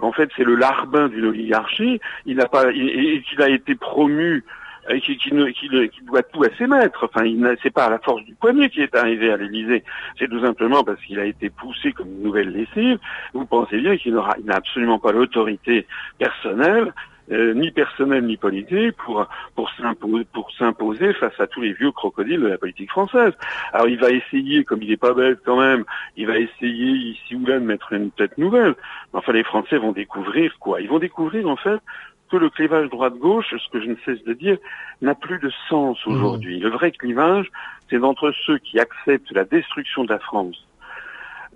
en 0.00 0.12
fait 0.12 0.30
c'est 0.36 0.44
le 0.44 0.54
larbin 0.54 1.08
d'une 1.08 1.26
oligarchie, 1.26 2.00
il 2.26 2.36
n'a 2.36 2.46
pas, 2.46 2.70
et 2.70 3.22
qu'il 3.28 3.42
a 3.42 3.48
été 3.48 3.74
promu 3.74 4.44
et 4.90 5.00
qui, 5.00 5.16
qui, 5.18 5.30
qui, 5.30 5.68
doit 6.04 6.22
tout 6.22 6.42
à 6.44 6.48
ses 6.56 6.66
maîtres. 6.66 7.10
Enfin, 7.12 7.26
c'est 7.62 7.70
pas 7.72 7.86
à 7.86 7.90
la 7.90 7.98
force 7.98 8.24
du 8.24 8.34
poignet 8.34 8.70
qu'il 8.70 8.82
est 8.82 8.96
arrivé 8.96 9.30
à 9.30 9.36
l'Élysée. 9.36 9.84
C'est 10.18 10.28
tout 10.28 10.40
simplement 10.40 10.82
parce 10.82 11.00
qu'il 11.02 11.18
a 11.18 11.24
été 11.24 11.50
poussé 11.50 11.92
comme 11.92 12.08
une 12.08 12.22
nouvelle 12.22 12.50
lessive. 12.50 12.98
Vous 13.34 13.44
pensez 13.44 13.78
bien 13.78 13.96
qu'il 13.96 14.14
n'a 14.14 14.54
absolument 14.54 14.98
pas 14.98 15.12
l'autorité 15.12 15.86
personnelle 16.18 16.92
euh, 17.30 17.54
ni 17.54 17.70
personnel 17.70 18.24
ni 18.24 18.36
politique 18.36 18.96
pour 19.04 19.26
pour 19.54 19.70
s'imposer 19.72 20.26
pour 20.32 20.50
s'imposer 20.52 21.12
face 21.14 21.38
à 21.38 21.46
tous 21.46 21.60
les 21.60 21.72
vieux 21.72 21.92
crocodiles 21.92 22.40
de 22.40 22.48
la 22.48 22.58
politique 22.58 22.90
française. 22.90 23.32
Alors 23.72 23.88
il 23.88 23.98
va 23.98 24.10
essayer, 24.10 24.64
comme 24.64 24.82
il 24.82 24.90
est 24.90 24.96
pas 24.96 25.14
bête 25.14 25.40
quand 25.44 25.60
même, 25.60 25.84
il 26.16 26.26
va 26.26 26.38
essayer 26.38 26.92
ici 26.92 27.34
ou 27.34 27.44
là 27.46 27.58
de 27.58 27.64
mettre 27.64 27.92
une 27.92 28.10
tête 28.10 28.38
nouvelle. 28.38 28.74
Mais 29.12 29.18
enfin 29.18 29.32
les 29.32 29.44
Français 29.44 29.78
vont 29.78 29.92
découvrir 29.92 30.58
quoi? 30.58 30.80
Ils 30.80 30.88
vont 30.88 30.98
découvrir 30.98 31.48
en 31.48 31.56
fait 31.56 31.80
que 32.30 32.36
le 32.36 32.50
clivage 32.50 32.90
droite-gauche, 32.90 33.54
ce 33.56 33.70
que 33.70 33.80
je 33.80 33.88
ne 33.88 33.96
cesse 34.04 34.22
de 34.24 34.34
dire, 34.34 34.58
n'a 35.00 35.14
plus 35.14 35.38
de 35.38 35.50
sens 35.68 35.98
mmh. 36.04 36.10
aujourd'hui. 36.10 36.60
Le 36.60 36.68
vrai 36.68 36.90
clivage, 36.90 37.50
c'est 37.88 37.98
d'entre 37.98 38.32
ceux 38.46 38.58
qui 38.58 38.78
acceptent 38.78 39.32
la 39.32 39.44
destruction 39.44 40.04
de 40.04 40.10
la 40.10 40.18
France 40.18 40.67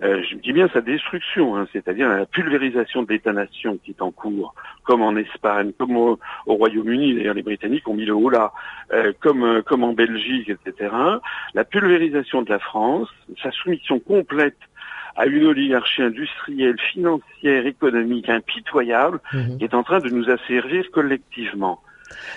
euh, 0.01 0.23
je 0.29 0.35
dis 0.37 0.53
bien 0.53 0.67
sa 0.73 0.81
destruction, 0.81 1.55
hein, 1.55 1.67
c'est-à-dire 1.71 2.09
la 2.09 2.25
pulvérisation 2.25 3.03
de 3.03 3.13
l'État-nation 3.13 3.77
qui 3.83 3.91
est 3.91 4.01
en 4.01 4.11
cours, 4.11 4.55
comme 4.83 5.01
en 5.01 5.15
Espagne, 5.15 5.71
comme 5.77 5.95
au, 5.95 6.19
Royaume-Uni, 6.47 7.15
d'ailleurs 7.15 7.35
les 7.35 7.43
Britanniques 7.43 7.87
ont 7.87 7.93
mis 7.93 8.05
le 8.05 8.13
haut 8.13 8.29
là, 8.29 8.53
euh, 8.91 9.13
comme, 9.19 9.43
euh, 9.43 9.61
comme 9.61 9.83
en 9.83 9.93
Belgique, 9.93 10.49
etc. 10.49 10.93
La 11.53 11.63
pulvérisation 11.63 12.41
de 12.41 12.49
la 12.49 12.59
France, 12.59 13.09
sa 13.41 13.51
soumission 13.51 13.99
complète 13.99 14.57
à 15.15 15.27
une 15.27 15.45
oligarchie 15.45 16.01
industrielle, 16.01 16.79
financière, 16.91 17.67
économique 17.67 18.29
impitoyable, 18.29 19.19
mmh. 19.31 19.57
qui 19.57 19.63
est 19.63 19.75
en 19.75 19.83
train 19.83 19.99
de 19.99 20.09
nous 20.09 20.27
asservir 20.29 20.89
collectivement. 20.91 21.81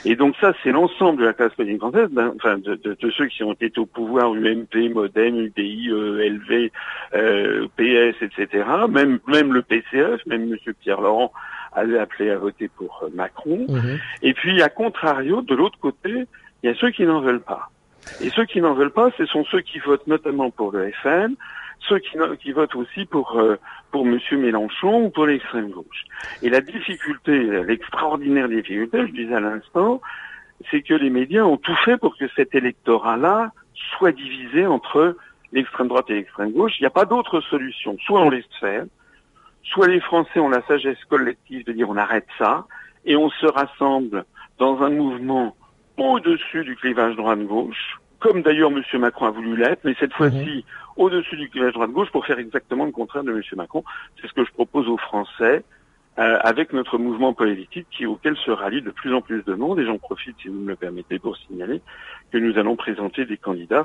Et 0.04 0.16
donc 0.16 0.34
ça, 0.40 0.52
c'est 0.62 0.72
l'ensemble 0.72 1.20
de 1.20 1.26
la 1.26 1.32
classe 1.32 1.54
politique 1.54 1.80
française, 1.80 2.08
ben, 2.10 2.32
enfin 2.36 2.58
de, 2.58 2.96
ceux 3.10 3.26
qui 3.26 3.42
ont 3.42 3.52
été 3.52 3.78
au 3.78 3.86
pouvoir, 3.86 4.32
UMP, 4.32 4.92
Modem, 4.94 5.40
UDI, 5.40 5.90
euh, 5.90 6.28
LV, 6.28 6.70
euh, 7.14 7.66
PS, 7.76 8.22
etc. 8.22 8.64
Même 8.88 9.18
même 9.26 9.52
le 9.52 9.62
PCF, 9.62 10.24
même 10.26 10.48
Monsieur 10.48 10.74
Pierre 10.74 11.00
Laurent 11.00 11.32
avait 11.72 11.98
appelé 11.98 12.30
à 12.30 12.38
voter 12.38 12.68
pour 12.68 13.02
euh, 13.02 13.08
Macron. 13.14 13.66
Mhm. 13.68 13.98
Et 14.22 14.34
puis 14.34 14.62
à 14.62 14.68
contrario, 14.68 15.42
de 15.42 15.54
l'autre 15.54 15.78
côté, 15.78 16.26
il 16.62 16.70
y 16.70 16.72
a 16.72 16.74
ceux 16.74 16.90
qui 16.90 17.04
n'en 17.04 17.20
veulent 17.20 17.40
pas. 17.40 17.70
Et 18.20 18.30
ceux 18.30 18.44
qui 18.44 18.60
n'en 18.60 18.74
veulent 18.74 18.92
pas, 18.92 19.10
ce 19.18 19.26
sont 19.26 19.44
ceux 19.44 19.60
qui 19.60 19.78
votent 19.80 20.06
notamment 20.06 20.50
pour 20.50 20.72
le 20.72 20.90
FN, 21.02 21.34
ceux 21.80 21.98
qui, 21.98 22.52
votent 22.52 22.74
aussi 22.74 23.04
pour 23.04 23.38
euh, 23.38 23.56
Monsieur 23.94 24.36
Mélenchon 24.36 25.04
ou 25.04 25.10
pour 25.10 25.26
l'extrême 25.26 25.70
gauche. 25.70 26.04
Et 26.42 26.50
la 26.50 26.60
difficulté, 26.60 27.62
l'extraordinaire 27.64 28.48
difficulté, 28.48 29.06
je 29.06 29.12
disais 29.12 29.34
à 29.34 29.40
l'instant, 29.40 30.00
c'est 30.70 30.82
que 30.82 30.94
les 30.94 31.10
médias 31.10 31.44
ont 31.44 31.56
tout 31.56 31.76
fait 31.84 31.96
pour 31.96 32.16
que 32.16 32.26
cet 32.36 32.54
électorat-là 32.54 33.52
soit 33.96 34.12
divisé 34.12 34.66
entre 34.66 35.16
l'extrême 35.52 35.88
droite 35.88 36.10
et 36.10 36.14
l'extrême 36.14 36.52
gauche. 36.52 36.72
Il 36.78 36.82
n'y 36.82 36.88
a 36.88 36.90
pas 36.90 37.04
d'autre 37.04 37.40
solution. 37.40 37.96
Soit 38.04 38.20
on 38.20 38.30
laisse 38.30 38.44
faire, 38.60 38.84
soit 39.62 39.88
les 39.88 40.00
Français 40.00 40.40
ont 40.40 40.48
la 40.48 40.62
sagesse 40.62 41.02
collective 41.08 41.64
de 41.64 41.72
dire 41.72 41.88
on 41.88 41.96
arrête 41.96 42.26
ça, 42.38 42.66
et 43.04 43.16
on 43.16 43.30
se 43.30 43.46
rassemble 43.46 44.24
dans 44.58 44.82
un 44.82 44.90
mouvement 44.90 45.56
au-dessus 45.96 46.64
du 46.64 46.76
clivage 46.76 47.16
droite-gauche, 47.16 47.98
comme 48.18 48.42
d'ailleurs 48.42 48.70
M. 48.70 48.82
Macron 49.00 49.26
a 49.26 49.30
voulu 49.30 49.56
l'être, 49.56 49.80
mais 49.84 49.94
cette 49.98 50.12
fois-ci 50.12 50.36
mhm. 50.36 50.62
au-dessus 50.96 51.36
du 51.36 51.48
clivage 51.48 51.74
droite-gauche 51.74 52.10
pour 52.10 52.26
faire 52.26 52.38
exactement 52.38 52.84
le 52.84 52.92
contraire 52.92 53.24
de 53.24 53.32
M. 53.32 53.42
Macron. 53.56 53.84
C'est 54.20 54.28
ce 54.28 54.32
que 54.32 54.44
je 54.44 54.52
propose 54.52 54.88
aux 54.88 54.98
Français. 54.98 55.62
euh, 56.18 56.38
avec 56.40 56.72
notre 56.72 56.96
mouvement 56.96 57.34
politique 57.34 57.86
qui, 57.90 58.06
auquel 58.06 58.36
se 58.36 58.50
rallie 58.50 58.80
de 58.80 58.90
plus 58.90 59.14
en 59.14 59.20
plus 59.20 59.42
de 59.44 59.54
monde. 59.54 59.78
Et 59.80 59.84
j'en 59.84 59.98
profite, 59.98 60.36
si 60.40 60.48
vous 60.48 60.60
me 60.60 60.68
le 60.68 60.76
permettez, 60.76 61.18
pour 61.18 61.36
signaler 61.36 61.82
que 62.32 62.38
nous 62.38 62.58
allons 62.58 62.76
présenter 62.76 63.24
des 63.24 63.36
candidats 63.36 63.84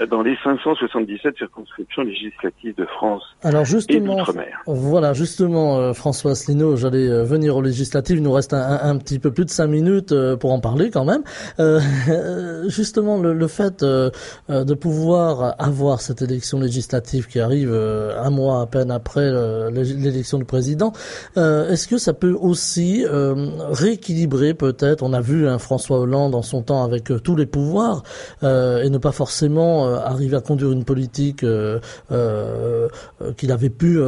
euh, 0.00 0.06
dans 0.06 0.22
les 0.22 0.36
577 0.42 1.36
circonscriptions 1.36 2.02
législatives 2.02 2.74
de 2.76 2.84
France 2.86 3.22
Alors 3.42 3.64
justement, 3.64 4.14
et 4.14 4.18
d'outre-mer. 4.18 4.62
Voilà, 4.66 5.12
justement, 5.12 5.78
euh, 5.78 5.92
François 5.92 6.32
Asselineau, 6.32 6.76
j'allais 6.76 7.08
euh, 7.08 7.24
venir 7.24 7.56
aux 7.56 7.62
législatives. 7.62 8.18
Il 8.18 8.22
nous 8.22 8.32
reste 8.32 8.54
un, 8.54 8.80
un, 8.82 8.96
petit 8.98 9.18
peu 9.18 9.32
plus 9.32 9.44
de 9.44 9.50
cinq 9.50 9.66
minutes 9.66 10.14
pour 10.38 10.52
en 10.52 10.60
parler 10.60 10.90
quand 10.90 11.04
même. 11.04 11.22
justement, 12.68 13.18
le, 13.18 13.32
le 13.32 13.46
fait 13.48 13.82
de 13.82 14.74
pouvoir 14.74 15.54
avoir 15.58 16.00
cette 16.00 16.22
élection 16.22 16.60
législative 16.60 17.26
qui 17.26 17.40
arrive 17.40 17.72
un 17.72 18.30
mois 18.30 18.62
à 18.62 18.66
peine 18.66 18.90
après 18.90 19.30
l'élection 19.70 20.38
du 20.38 20.44
président, 20.44 20.92
est-ce 21.36 21.88
que 21.88 21.98
ça 21.98 22.12
peut 22.12 22.36
aussi 22.40 23.04
rééquilibrer 23.08 24.54
peut-être? 24.54 25.02
On 25.02 25.12
a 25.12 25.20
vu 25.20 25.48
un 25.48 25.54
hein, 25.54 25.58
François 25.58 26.00
Hollande 26.00 26.34
en 26.34 26.42
son 26.42 26.62
temps 26.62 26.84
avec 26.84 27.12
tous 27.22 27.36
les 27.36 27.46
pouvoirs 27.46 27.79
et 28.42 28.90
ne 28.90 28.98
pas 28.98 29.12
forcément 29.12 29.88
arriver 29.94 30.36
à 30.36 30.40
conduire 30.40 30.72
une 30.72 30.84
politique 30.84 31.44
qu'il 33.36 33.52
avait 33.52 33.70
pu 33.70 34.00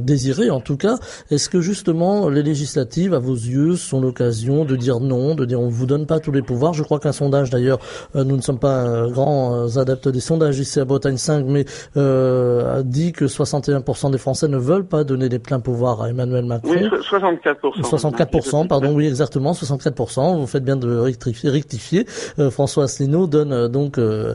désirer 0.00 0.50
en 0.50 0.60
tout 0.60 0.76
cas. 0.76 0.98
Est-ce 1.30 1.48
que 1.48 1.60
justement 1.60 2.28
les 2.28 2.42
législatives, 2.42 3.14
à 3.14 3.18
vos 3.18 3.34
yeux, 3.34 3.76
sont 3.76 4.00
l'occasion 4.00 4.64
de 4.64 4.76
dire 4.76 5.00
non, 5.00 5.34
de 5.34 5.44
dire 5.44 5.60
on 5.60 5.68
vous 5.68 5.86
donne 5.86 6.06
pas 6.06 6.20
tous 6.20 6.32
les 6.32 6.42
pouvoirs? 6.42 6.74
Je 6.74 6.82
crois 6.82 6.98
qu'un 6.98 7.12
sondage, 7.12 7.50
d'ailleurs, 7.50 7.78
euh, 8.16 8.24
nous 8.24 8.36
ne 8.36 8.42
sommes 8.42 8.58
pas 8.58 8.84
euh, 8.84 9.10
grands 9.10 9.54
euh, 9.54 9.78
adeptes 9.78 10.08
des 10.08 10.20
sondages 10.20 10.58
ici 10.58 10.80
à 10.80 10.84
Bretagne 10.84 11.16
5, 11.16 11.44
mais 11.46 11.64
euh, 11.96 12.78
a 12.78 12.82
dit 12.82 13.12
que 13.12 13.26
61% 13.26 14.10
des 14.10 14.18
Français 14.18 14.48
ne 14.48 14.58
veulent 14.58 14.86
pas 14.86 15.04
donner 15.04 15.28
les 15.28 15.38
pleins 15.38 15.60
pouvoirs 15.60 16.02
à 16.02 16.10
Emmanuel 16.10 16.44
Macron. 16.44 16.70
Oui, 16.70 16.88
64%. 17.10 17.80
64%, 17.80 18.66
pardon, 18.66 18.94
oui, 18.94 19.06
exactement, 19.06 19.52
64%. 19.52 20.38
Vous 20.38 20.46
faites 20.46 20.64
bien 20.64 20.76
de 20.76 20.96
rectifier. 20.96 21.50
rectifier. 21.50 22.06
François 22.50 22.84
Asselineau 22.84 23.17
donne 23.26 23.68
donc 23.68 23.98
euh, 23.98 24.34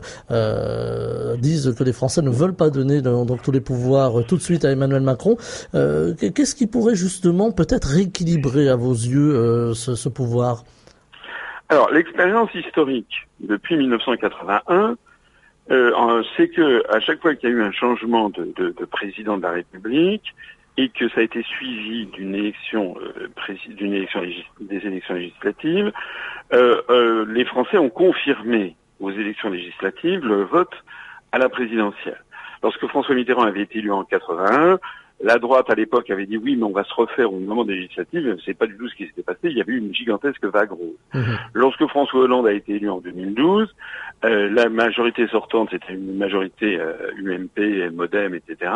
disent 1.36 1.74
que 1.76 1.84
les 1.84 1.92
Français 1.92 2.22
ne 2.22 2.30
veulent 2.30 2.54
pas 2.54 2.70
donner 2.70 3.02
donc 3.02 3.42
tous 3.42 3.52
les 3.52 3.60
pouvoirs 3.60 4.24
tout 4.26 4.36
de 4.36 4.42
suite 4.42 4.64
à 4.64 4.70
Emmanuel 4.70 5.02
Macron. 5.02 5.36
Euh, 5.74 6.14
Qu'est-ce 6.14 6.54
qui 6.54 6.66
pourrait 6.66 6.94
justement 6.94 7.52
peut-être 7.52 7.88
rééquilibrer 7.88 8.68
à 8.68 8.76
vos 8.76 8.92
yeux 8.92 9.34
euh, 9.34 9.74
ce, 9.74 10.08
pouvoir? 10.08 10.64
Alors 11.68 11.90
l'expérience 11.90 12.54
historique 12.54 13.26
depuis 13.40 13.76
1981, 13.76 14.96
euh, 15.70 16.22
c'est 16.36 16.48
que 16.48 16.82
à 16.94 17.00
chaque 17.00 17.20
fois 17.20 17.34
qu'il 17.34 17.48
y 17.48 17.52
a 17.52 17.56
eu 17.56 17.62
un 17.62 17.72
changement 17.72 18.30
de, 18.30 18.72
président 18.90 19.36
de 19.36 19.42
la 19.42 19.52
République 19.52 20.34
et 20.76 20.88
que 20.88 21.08
ça 21.10 21.20
a 21.20 21.22
été 21.22 21.42
suivi 21.42 22.06
d'une 22.06 22.34
élection, 22.34 22.96
euh, 23.00 23.28
des 24.60 24.76
élections 24.76 25.14
législatives, 25.14 25.92
euh, 26.52 26.82
euh, 26.90 27.24
les 27.28 27.44
Français 27.44 27.78
ont 27.78 27.90
confirmé 27.90 28.76
aux 29.00 29.10
élections 29.10 29.50
législatives 29.50 30.24
le 30.24 30.44
vote 30.44 30.74
à 31.32 31.38
la 31.38 31.48
présidentielle. 31.48 32.22
Lorsque 32.62 32.86
François 32.86 33.14
Mitterrand 33.14 33.44
avait 33.44 33.62
été 33.62 33.78
élu 33.78 33.92
en 33.92 34.04
81, 34.04 34.78
la 35.22 35.38
droite 35.38 35.70
à 35.70 35.74
l'époque 35.74 36.10
avait 36.10 36.26
dit 36.26 36.36
oui, 36.36 36.56
mais 36.56 36.64
on 36.64 36.72
va 36.72 36.84
se 36.84 36.94
refaire 36.94 37.32
au 37.32 37.38
moment 37.38 37.64
des 37.64 37.74
législatives. 37.74 38.36
C'est 38.44 38.54
pas 38.54 38.66
du 38.66 38.76
tout 38.76 38.88
ce 38.88 38.94
qui 38.94 39.06
s'était 39.06 39.22
passé. 39.22 39.38
Il 39.44 39.56
y 39.56 39.60
avait 39.60 39.72
eu 39.72 39.78
une 39.78 39.94
gigantesque 39.94 40.44
vague 40.44 40.72
rose. 40.72 40.98
Mmh. 41.14 41.20
Lorsque 41.54 41.86
François 41.86 42.20
Hollande 42.20 42.46
a 42.46 42.52
été 42.52 42.74
élu 42.74 42.90
en 42.90 42.98
2012, 42.98 43.74
euh, 44.24 44.50
la 44.50 44.68
majorité 44.68 45.26
sortante 45.28 45.68
c'était 45.70 45.94
une 45.94 46.16
majorité 46.16 46.78
euh, 46.78 47.10
UMP, 47.16 47.90
MoDem, 47.92 48.34
etc. 48.34 48.72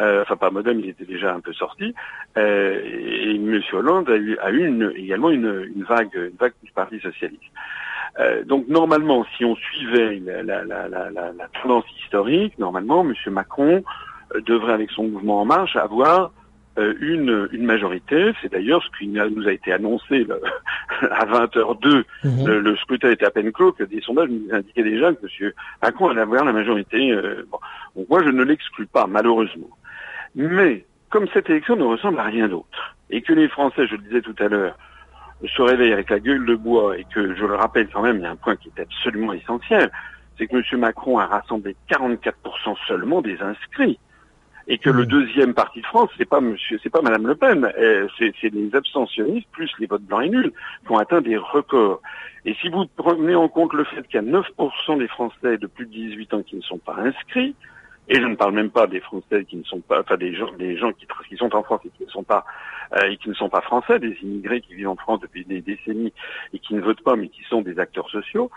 Euh, 0.00 0.22
enfin 0.22 0.36
pas 0.36 0.50
MoDem, 0.50 0.80
il 0.80 0.88
était 0.88 1.04
déjà 1.04 1.34
un 1.34 1.40
peu 1.40 1.52
sorti. 1.52 1.94
Euh, 2.36 2.80
et 2.84 3.34
M. 3.36 3.60
Hollande 3.72 4.08
a 4.10 4.16
eu, 4.16 4.38
a 4.38 4.50
eu 4.50 4.66
une, 4.66 4.92
également 4.96 5.30
une, 5.30 5.70
une, 5.74 5.84
vague, 5.84 6.14
une 6.14 6.36
vague 6.38 6.54
du 6.62 6.72
Parti 6.72 6.98
socialiste. 7.00 7.42
Euh, 8.18 8.44
donc 8.44 8.68
normalement, 8.68 9.26
si 9.36 9.44
on 9.44 9.56
suivait 9.56 10.20
la, 10.24 10.42
la, 10.42 10.64
la, 10.64 10.88
la, 10.88 11.48
tendance 11.62 11.84
historique, 12.02 12.58
normalement, 12.58 13.04
M. 13.04 13.14
Macron 13.32 13.84
devrait, 14.40 14.72
avec 14.72 14.90
son 14.90 15.04
mouvement 15.04 15.40
En 15.40 15.44
Marche, 15.44 15.76
avoir 15.76 16.32
euh, 16.78 16.94
une, 17.00 17.48
une 17.52 17.64
majorité. 17.64 18.32
C'est 18.42 18.52
d'ailleurs 18.52 18.82
ce 18.82 18.98
qui 18.98 19.08
nous 19.08 19.48
a 19.48 19.52
été 19.52 19.72
annoncé 19.72 20.24
le, 20.24 20.40
à 21.10 21.24
20h02. 21.24 22.04
Mmh. 22.24 22.46
Le, 22.46 22.60
le, 22.60 22.76
scrutin 22.76 23.10
était 23.10 23.24
à 23.24 23.30
peine 23.30 23.50
clos, 23.50 23.72
que 23.72 23.84
des 23.84 24.02
sondages 24.02 24.28
nous 24.28 24.54
indiquaient 24.54 24.82
déjà 24.82 25.12
que 25.14 25.26
M. 25.40 25.52
Macron 25.82 26.08
allait 26.10 26.20
avoir 26.20 26.44
la 26.44 26.52
majorité. 26.52 27.12
Euh, 27.12 27.46
bon. 27.50 27.58
Donc 27.96 28.08
moi, 28.10 28.22
je 28.22 28.28
ne 28.28 28.42
l'exclus 28.42 28.86
pas, 28.86 29.06
malheureusement. 29.06 29.70
Mais, 30.34 30.84
comme 31.08 31.26
cette 31.32 31.48
élection 31.48 31.76
ne 31.76 31.84
ressemble 31.84 32.20
à 32.20 32.24
rien 32.24 32.46
d'autre, 32.46 32.94
et 33.08 33.22
que 33.22 33.32
les 33.32 33.48
Français, 33.48 33.86
je 33.86 33.96
le 33.96 34.02
disais 34.02 34.20
tout 34.20 34.36
à 34.38 34.48
l'heure, 34.48 34.76
se 35.44 35.62
réveillent 35.62 35.94
avec 35.94 36.10
la 36.10 36.20
gueule 36.20 36.44
de 36.44 36.54
bois, 36.54 36.98
et 36.98 37.06
que, 37.14 37.34
je 37.34 37.44
le 37.46 37.54
rappelle 37.54 37.88
quand 37.88 38.02
même, 38.02 38.18
il 38.18 38.22
y 38.22 38.26
a 38.26 38.30
un 38.30 38.36
point 38.36 38.56
qui 38.56 38.70
est 38.76 38.82
absolument 38.82 39.32
essentiel, 39.32 39.90
c'est 40.36 40.46
que 40.46 40.56
M. 40.56 40.80
Macron 40.80 41.18
a 41.18 41.24
rassemblé 41.24 41.74
44% 41.90 42.32
seulement 42.86 43.22
des 43.22 43.40
inscrits 43.40 43.98
et 44.68 44.78
que 44.78 44.90
le 44.90 45.02
mmh. 45.02 45.06
deuxième 45.06 45.54
parti 45.54 45.80
de 45.80 45.86
France, 45.86 46.10
c'est 46.18 46.28
pas 46.28 46.40
Monsieur, 46.40 46.78
c'est 46.82 46.90
pas 46.90 47.02
Madame 47.02 47.26
Le 47.26 47.36
Pen, 47.36 47.70
euh, 47.78 48.08
c'est 48.18 48.32
les 48.42 48.74
abstentionnistes 48.74 49.48
plus 49.52 49.70
les 49.78 49.86
votes 49.86 50.02
blancs 50.02 50.24
et 50.24 50.28
nuls 50.28 50.52
qui 50.84 50.92
ont 50.92 50.98
atteint 50.98 51.20
des 51.20 51.36
records. 51.36 52.00
Et 52.44 52.54
si 52.60 52.68
vous 52.68 52.86
prenez 52.96 53.34
en 53.34 53.48
compte 53.48 53.72
le 53.72 53.84
fait 53.84 54.02
qu'il 54.08 54.16
y 54.16 54.18
a 54.18 54.40
9% 54.40 54.98
des 54.98 55.08
Français 55.08 55.58
de 55.58 55.66
plus 55.66 55.86
de 55.86 55.92
18 55.92 56.34
ans 56.34 56.42
qui 56.42 56.56
ne 56.56 56.62
sont 56.62 56.78
pas 56.78 56.96
inscrits, 56.98 57.54
et 58.08 58.14
je 58.14 58.26
ne 58.26 58.36
parle 58.36 58.54
même 58.54 58.70
pas 58.70 58.86
des 58.86 59.00
Français 59.00 59.44
qui 59.44 59.56
ne 59.56 59.64
sont 59.64 59.80
pas, 59.80 60.00
enfin 60.00 60.16
des 60.16 60.34
gens, 60.34 60.52
des 60.52 60.76
gens 60.76 60.92
qui, 60.92 61.06
qui 61.28 61.36
sont 61.36 61.54
en 61.54 61.62
France 61.62 61.80
et 61.84 61.90
qui 61.96 62.04
ne 62.04 62.10
sont 62.10 62.22
pas 62.22 62.44
euh, 62.94 63.10
et 63.10 63.16
qui 63.16 63.28
ne 63.28 63.34
sont 63.34 63.48
pas 63.48 63.62
français, 63.62 63.98
des 63.98 64.16
immigrés 64.22 64.60
qui 64.60 64.74
vivent 64.74 64.90
en 64.90 64.96
France 64.96 65.20
depuis 65.20 65.44
des 65.44 65.60
décennies 65.60 66.12
et 66.52 66.58
qui 66.60 66.74
ne 66.74 66.80
votent 66.80 67.02
pas, 67.02 67.16
mais 67.16 67.28
qui 67.28 67.42
sont 67.48 67.62
des 67.62 67.78
acteurs 67.80 68.08
sociaux. 68.10 68.50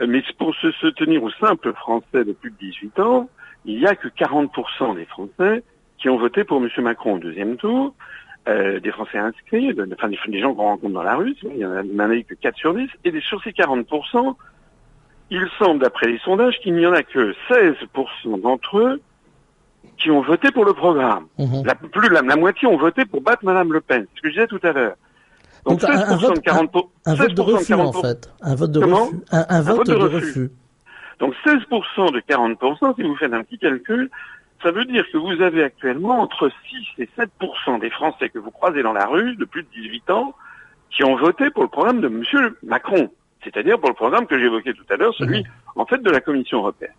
Euh, 0.00 0.06
mais 0.08 0.22
pour 0.38 0.54
se, 0.54 0.70
se 0.72 0.86
tenir 0.86 1.22
aux 1.22 1.30
simples 1.32 1.74
Français 1.74 2.24
de 2.24 2.32
plus 2.32 2.50
de 2.50 2.56
18 2.56 3.00
ans, 3.00 3.28
il 3.68 3.78
n'y 3.78 3.86
a 3.86 3.94
que 3.94 4.08
40% 4.08 4.96
des 4.96 5.04
Français 5.04 5.62
qui 5.98 6.08
ont 6.08 6.16
voté 6.16 6.42
pour 6.42 6.56
M. 6.56 6.68
Macron 6.78 7.14
au 7.14 7.18
deuxième 7.18 7.56
tour, 7.56 7.94
euh, 8.48 8.80
des 8.80 8.90
Français 8.90 9.18
inscrits, 9.18 9.74
de, 9.74 9.86
enfin 9.92 10.08
des, 10.08 10.18
des 10.28 10.40
gens 10.40 10.54
qu'on 10.54 10.62
rencontre 10.62 10.94
dans 10.94 11.02
la 11.02 11.16
rue, 11.16 11.36
il 11.42 11.58
y 11.58 11.66
en 11.66 11.72
a, 11.72 12.22
que 12.22 12.34
4 12.34 12.56
sur 12.56 12.74
10, 12.74 12.88
et 13.04 13.20
sur 13.20 13.42
ces 13.42 13.50
40%, 13.50 14.34
il 15.30 15.46
semble, 15.58 15.80
d'après 15.80 16.06
les 16.06 16.18
sondages, 16.20 16.58
qu'il 16.60 16.74
n'y 16.74 16.86
en 16.86 16.94
a 16.94 17.02
que 17.02 17.34
16% 17.50 18.40
d'entre 18.40 18.78
eux 18.78 19.02
qui 19.98 20.10
ont 20.10 20.22
voté 20.22 20.50
pour 20.50 20.64
le 20.64 20.72
programme. 20.72 21.26
Mmh. 21.36 21.62
La, 21.66 21.74
plus 21.74 22.08
la, 22.08 22.22
la, 22.22 22.36
moitié 22.36 22.66
ont 22.68 22.78
voté 22.78 23.04
pour 23.04 23.20
battre 23.20 23.44
Madame 23.44 23.70
Le 23.72 23.82
Pen, 23.82 24.06
ce 24.16 24.22
que 24.22 24.28
je 24.28 24.34
disais 24.34 24.46
tout 24.46 24.60
à 24.62 24.72
l'heure. 24.72 24.96
Donc, 25.66 25.80
Donc 25.80 25.90
16% 25.90 26.10
un, 26.10 26.16
vote, 26.16 26.36
de 26.36 26.40
40 26.40 26.76
un, 27.04 27.12
un 27.12 27.14
vote 27.14 27.34
de 27.34 27.40
refus, 27.42 27.74
en 27.74 27.92
fait. 27.92 28.32
Un 28.40 28.54
vote 28.54 28.70
de 28.70 28.80
Comment 28.80 29.04
refus. 29.04 29.16
Un, 29.30 29.46
un 29.50 29.60
vote, 29.60 29.76
vote, 29.76 29.86
de, 29.88 29.92
de 29.92 29.98
refus. 29.98 30.16
refus. 30.16 30.50
Donc 31.18 31.34
16% 31.44 32.12
de 32.12 32.20
40%, 32.20 32.94
si 32.96 33.02
vous 33.02 33.16
faites 33.16 33.32
un 33.32 33.42
petit 33.42 33.58
calcul, 33.58 34.10
ça 34.62 34.70
veut 34.70 34.84
dire 34.84 35.04
que 35.12 35.18
vous 35.18 35.40
avez 35.42 35.64
actuellement 35.64 36.20
entre 36.20 36.50
6 36.96 37.02
et 37.02 37.08
7% 37.16 37.80
des 37.80 37.90
Français 37.90 38.28
que 38.28 38.38
vous 38.38 38.50
croisez 38.50 38.82
dans 38.82 38.92
la 38.92 39.06
rue 39.06 39.36
de 39.36 39.44
plus 39.44 39.62
de 39.62 39.68
18 39.74 40.10
ans 40.10 40.34
qui 40.90 41.04
ont 41.04 41.16
voté 41.16 41.50
pour 41.50 41.62
le 41.62 41.68
programme 41.68 42.00
de 42.00 42.08
M. 42.08 42.54
Macron, 42.62 43.10
c'est-à-dire 43.44 43.78
pour 43.78 43.88
le 43.88 43.94
programme 43.94 44.26
que 44.26 44.38
j'évoquais 44.38 44.72
tout 44.72 44.86
à 44.90 44.96
l'heure, 44.96 45.14
celui 45.14 45.42
mmh. 45.42 45.46
en 45.76 45.86
fait 45.86 46.02
de 46.02 46.10
la 46.10 46.20
Commission 46.20 46.58
européenne. 46.58 46.94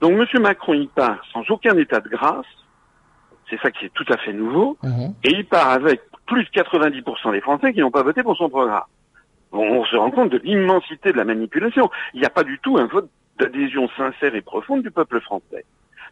Donc 0.00 0.12
M. 0.12 0.42
Macron, 0.42 0.74
il 0.74 0.88
part 0.88 1.18
sans 1.32 1.42
aucun 1.50 1.76
état 1.76 2.00
de 2.00 2.08
grâce, 2.08 2.46
c'est 3.48 3.60
ça 3.60 3.70
qui 3.70 3.86
est 3.86 3.94
tout 3.94 4.06
à 4.08 4.16
fait 4.16 4.32
nouveau, 4.32 4.76
mmh. 4.82 5.06
et 5.24 5.30
il 5.30 5.46
part 5.46 5.70
avec 5.70 6.02
plus 6.26 6.44
de 6.44 6.50
90% 6.50 7.32
des 7.32 7.40
Français 7.40 7.72
qui 7.72 7.80
n'ont 7.80 7.90
pas 7.90 8.02
voté 8.02 8.22
pour 8.22 8.36
son 8.36 8.48
programme. 8.48 8.82
Bon, 9.52 9.80
on 9.80 9.84
se 9.84 9.96
rend 9.96 10.10
compte 10.10 10.30
de 10.30 10.38
l'immensité 10.38 11.12
de 11.12 11.16
la 11.16 11.24
manipulation. 11.24 11.90
Il 12.14 12.20
n'y 12.20 12.26
a 12.26 12.30
pas 12.30 12.44
du 12.44 12.58
tout 12.60 12.78
un 12.78 12.86
vote 12.86 13.10
d'adhésion 13.40 13.88
sincère 13.96 14.34
et 14.34 14.42
profonde 14.42 14.82
du 14.82 14.90
peuple 14.90 15.20
français. 15.20 15.64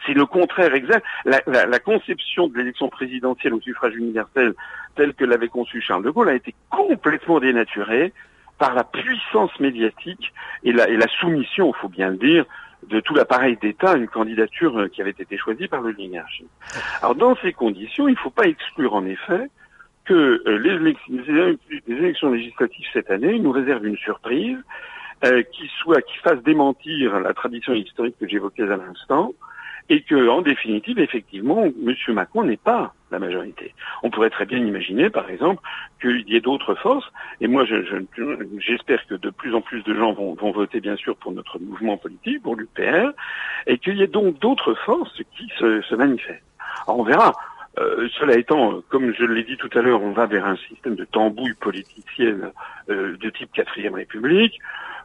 C'est 0.06 0.14
le 0.14 0.26
contraire 0.26 0.74
exact. 0.74 1.04
La, 1.24 1.40
la, 1.46 1.66
la 1.66 1.78
conception 1.78 2.48
de 2.48 2.56
l'élection 2.56 2.88
présidentielle 2.88 3.54
au 3.54 3.60
suffrage 3.60 3.94
universel 3.96 4.54
telle 4.94 5.14
que 5.14 5.24
l'avait 5.24 5.48
conçue 5.48 5.80
Charles 5.80 6.04
de 6.04 6.10
Gaulle 6.10 6.28
a 6.28 6.34
été 6.34 6.54
complètement 6.70 7.40
dénaturée 7.40 8.12
par 8.58 8.74
la 8.74 8.84
puissance 8.84 9.58
médiatique 9.60 10.32
et 10.64 10.72
la, 10.72 10.88
et 10.88 10.96
la 10.96 11.06
soumission, 11.06 11.72
il 11.74 11.80
faut 11.80 11.88
bien 11.88 12.10
le 12.10 12.16
dire, 12.16 12.44
de 12.88 13.00
tout 13.00 13.14
l'appareil 13.14 13.56
d'État 13.60 13.92
à 13.92 13.96
une 13.96 14.08
candidature 14.08 14.78
euh, 14.78 14.88
qui 14.88 15.00
avait 15.00 15.10
été 15.10 15.36
choisie 15.36 15.68
par 15.68 15.80
l'oligarchie. 15.80 16.46
Alors 17.02 17.14
dans 17.14 17.36
ces 17.36 17.52
conditions, 17.52 18.08
il 18.08 18.12
ne 18.12 18.18
faut 18.18 18.30
pas 18.30 18.46
exclure 18.46 18.94
en 18.94 19.04
effet 19.04 19.50
que 20.04 20.42
euh, 20.46 20.58
les 20.58 21.96
élections 21.96 22.30
législatives 22.30 22.86
cette 22.92 23.10
année 23.10 23.38
nous 23.38 23.52
réservent 23.52 23.86
une 23.86 23.96
surprise 23.96 24.58
euh, 25.24 25.42
qui 25.42 25.68
soit 25.81 26.02
qui 26.02 26.16
fasse 26.18 26.42
démentir 26.42 27.20
la 27.20 27.35
tradition 27.35 27.74
historique 27.74 28.16
que 28.20 28.28
j'évoquais 28.28 28.70
à 28.70 28.76
l'instant, 28.76 29.35
et 29.90 30.02
que, 30.02 30.28
en 30.28 30.42
définitive, 30.42 30.98
effectivement, 30.98 31.64
M. 31.64 31.94
Macron 32.09 32.44
n'est 32.44 32.59
pas 32.59 32.94
la 33.11 33.18
majorité. 33.18 33.74
On 34.02 34.11
pourrait 34.11 34.28
très 34.28 34.44
bien 34.44 34.59
imaginer, 34.59 35.09
par 35.09 35.31
exemple, 35.31 35.62
qu'il 36.00 36.28
y 36.28 36.37
ait 36.37 36.40
d'autres 36.40 36.74
forces, 36.74 37.11
et 37.40 37.48
moi, 37.48 37.64
j'espère 37.64 38.98
je, 38.98 39.04
je, 39.04 39.09
que 39.09 39.14
de 39.14 39.31
plus 39.31 39.54
en 39.54 39.62
plus 39.62 39.83
de 39.85 39.94
gens 39.94 40.12
vont, 40.12 40.35
vont, 40.35 40.52
voter, 40.52 40.81
bien 40.81 40.96
sûr, 40.96 41.16
pour 41.16 41.33
notre 41.33 41.59
mouvement 41.59 41.96
politique, 41.96 42.42
pour 42.42 42.54
l'UPR, 42.54 43.12
et 43.66 43.78
qu'il 43.78 43.96
y 43.96 44.02
ait 44.02 44.09
donc 44.09 44.38
d'autres 44.40 44.74
forces 44.74 45.22
qui 45.37 45.48
se, 45.59 45.81
se 45.81 45.94
manifestent. 45.94 46.42
Alors, 46.87 47.00
on 47.00 47.04
verra. 47.04 47.33
Euh, 47.78 48.09
cela 48.18 48.37
étant, 48.37 48.83
comme 48.88 49.14
je 49.14 49.24
l'ai 49.24 49.44
dit 49.44 49.57
tout 49.57 49.70
à 49.74 49.83
l'heure, 49.83 50.02
on 50.02 50.11
va 50.11 50.26
vers 50.26 50.46
un 50.46 50.57
système 50.57 50.96
de 50.96 51.04
tambouille 51.04 51.54
politicienne 51.54 52.50
euh, 52.90 53.16
de 53.16 53.31
type 53.31 53.52
quatrième 53.52 53.94
République. 53.94 54.59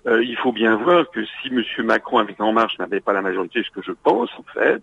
Euh, 0.05 0.23
il 0.23 0.35
faut 0.37 0.51
bien 0.51 0.75
voir 0.75 1.09
que 1.11 1.23
si 1.25 1.47
M. 1.49 1.63
Macron 1.85 2.17
avec 2.17 2.39
En 2.41 2.51
Marche 2.51 2.77
n'avait 2.77 2.99
pas 2.99 3.13
la 3.13 3.21
majorité, 3.21 3.63
ce 3.63 3.71
que 3.71 3.81
je 3.85 3.93
pense 4.03 4.29
en 4.37 4.43
fait, 4.53 4.81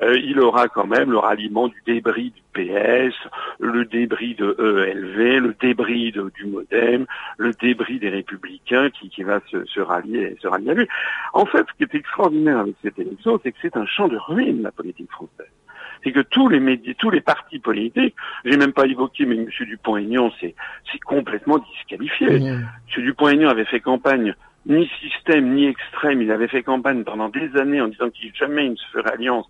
il 0.00 0.38
aura 0.38 0.68
quand 0.68 0.86
même 0.86 1.10
le 1.10 1.18
ralliement 1.18 1.66
du 1.66 1.82
débris 1.84 2.30
du 2.30 2.42
PS, 2.52 3.14
le 3.58 3.84
débris 3.84 4.36
de 4.36 4.54
ELV, 4.56 5.40
le 5.40 5.56
débris 5.60 6.12
du 6.12 6.46
MoDem, 6.46 7.04
le 7.36 7.52
débris 7.54 7.98
des 7.98 8.08
Républicains 8.08 8.90
qui, 8.90 9.08
qui 9.08 9.24
va 9.24 9.40
se, 9.50 9.64
se, 9.64 9.80
rallier, 9.80 10.36
se 10.40 10.46
rallier 10.46 10.70
à 10.70 10.74
lui. 10.74 10.88
En 11.32 11.46
fait, 11.46 11.66
ce 11.68 11.76
qui 11.76 11.82
est 11.82 11.98
extraordinaire 11.98 12.58
avec 12.58 12.76
cette 12.80 12.96
élection, 12.98 13.40
c'est 13.42 13.50
que 13.50 13.58
c'est 13.60 13.76
un 13.76 13.86
champ 13.86 14.06
de 14.06 14.16
ruine, 14.16 14.62
la 14.62 14.70
politique 14.70 15.10
française 15.10 15.50
c'est 16.04 16.12
que 16.12 16.20
tous 16.20 16.48
les 16.48 16.60
médias, 16.60 16.94
tous 16.98 17.10
les 17.10 17.20
partis 17.20 17.58
politiques, 17.58 18.14
j'ai 18.44 18.56
même 18.56 18.72
pas 18.72 18.86
évoqué, 18.86 19.26
mais 19.26 19.36
M. 19.36 19.48
Dupont-Aignan, 19.60 20.30
c'est, 20.40 20.54
c'est 20.90 21.00
complètement 21.00 21.58
disqualifié. 21.58 22.36
M. 22.36 22.66
Dupont-Aignan 22.96 23.48
avait 23.48 23.64
fait 23.64 23.80
campagne 23.80 24.34
ni 24.68 24.88
système 25.00 25.54
ni 25.54 25.66
extrême, 25.66 26.22
il 26.22 26.30
avait 26.30 26.48
fait 26.48 26.62
campagne 26.62 27.02
pendant 27.02 27.28
des 27.28 27.56
années 27.56 27.80
en 27.80 27.88
disant 27.88 28.10
qu'il 28.10 28.34
jamais 28.34 28.66
il 28.66 28.72
ne 28.72 28.76
se 28.76 28.86
ferait 28.92 29.12
alliance 29.12 29.46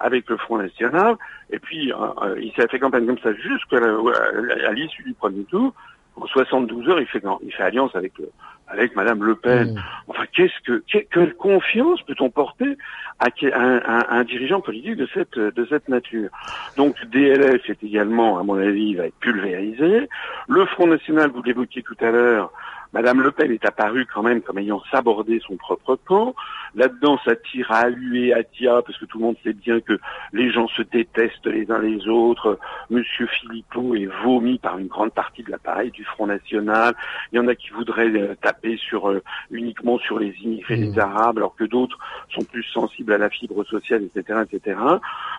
avec 0.00 0.28
le 0.28 0.36
Front 0.36 0.58
National, 0.58 1.16
et 1.50 1.58
puis 1.58 1.92
euh, 1.92 1.96
euh, 2.22 2.40
il 2.40 2.52
s'est 2.52 2.66
fait 2.68 2.78
campagne 2.78 3.06
comme 3.06 3.18
ça 3.18 3.32
jusqu'à 3.34 3.76
à 3.76 4.72
l'issue 4.72 5.04
du 5.04 5.14
premier 5.14 5.44
tour. 5.44 5.72
En 6.16 6.26
72 6.26 6.88
heures, 6.90 7.00
il 7.00 7.06
fait, 7.06 7.22
il 7.42 7.52
fait 7.52 7.62
alliance 7.62 7.94
avec 7.94 8.96
Madame 8.96 9.24
Le 9.24 9.34
Pen. 9.34 9.72
Mm. 9.72 9.82
Enfin, 10.08 10.24
qu'est-ce 10.34 10.60
que 10.66 10.82
quelle 11.10 11.34
confiance 11.34 12.02
peut-on 12.02 12.28
porter 12.28 12.76
à 13.18 13.28
un, 13.48 14.24
dirigeant 14.24 14.60
politique 14.60 14.96
de 14.96 15.08
cette 15.14 15.38
de 15.38 15.66
cette 15.66 15.88
nature? 15.88 16.28
Donc 16.76 16.96
DLF 17.06 17.70
est 17.70 17.82
également, 17.82 18.38
à 18.38 18.42
mon 18.42 18.58
avis, 18.58 18.94
va 18.94 19.06
être 19.06 19.18
pulvérisé. 19.20 20.08
Le 20.48 20.66
Front 20.66 20.86
National, 20.86 21.30
vous 21.30 21.42
l'évoquiez 21.42 21.82
tout 21.82 21.96
à 22.00 22.10
l'heure, 22.10 22.52
Madame 22.92 23.22
Le 23.22 23.30
Pen 23.30 23.50
est 23.50 23.64
apparue 23.64 24.06
quand 24.12 24.22
même 24.22 24.42
comme 24.42 24.58
ayant 24.58 24.82
sabordé 24.90 25.40
son 25.46 25.56
propre 25.56 25.96
camp. 26.04 26.34
Là-dedans, 26.74 27.18
ça 27.24 27.36
tire 27.36 27.70
à 27.70 27.88
huer, 27.88 28.32
à 28.34 28.42
tia, 28.42 28.82
parce 28.82 28.98
que 28.98 29.04
tout 29.06 29.18
le 29.18 29.24
monde 29.24 29.36
sait 29.42 29.52
bien 29.52 29.80
que 29.80 29.98
les 30.32 30.50
gens 30.50 30.68
se 30.68 30.82
détestent 30.82 31.46
les 31.46 31.70
uns 31.70 31.78
les 31.78 32.06
autres. 32.08 32.58
Monsieur 32.90 33.26
Philippot 33.26 33.94
est 33.94 34.08
vomi 34.22 34.58
par 34.58 34.78
une 34.78 34.88
grande 34.88 35.12
partie 35.12 35.42
de 35.42 35.50
l'appareil 35.50 35.90
du 35.90 36.04
Front 36.04 36.26
National. 36.26 36.94
Il 37.32 37.36
y 37.36 37.38
en 37.38 37.48
a 37.48 37.54
qui 37.54 37.70
voudraient 37.70 38.10
euh, 38.10 38.34
taper 38.40 38.76
sur 38.76 39.10
euh, 39.10 39.22
uniquement 39.50 39.98
sur 39.98 40.18
les 40.18 40.34
immigrés, 40.42 40.76
les 40.76 40.92
mmh. 40.92 41.00
Arabes, 41.00 41.38
alors 41.38 41.54
que 41.56 41.64
d'autres 41.64 41.98
sont 42.34 42.44
plus 42.44 42.64
sensibles 42.64 43.12
à 43.12 43.18
la 43.18 43.30
fibre 43.30 43.64
sociale, 43.64 44.04
etc., 44.04 44.40
etc. 44.50 44.78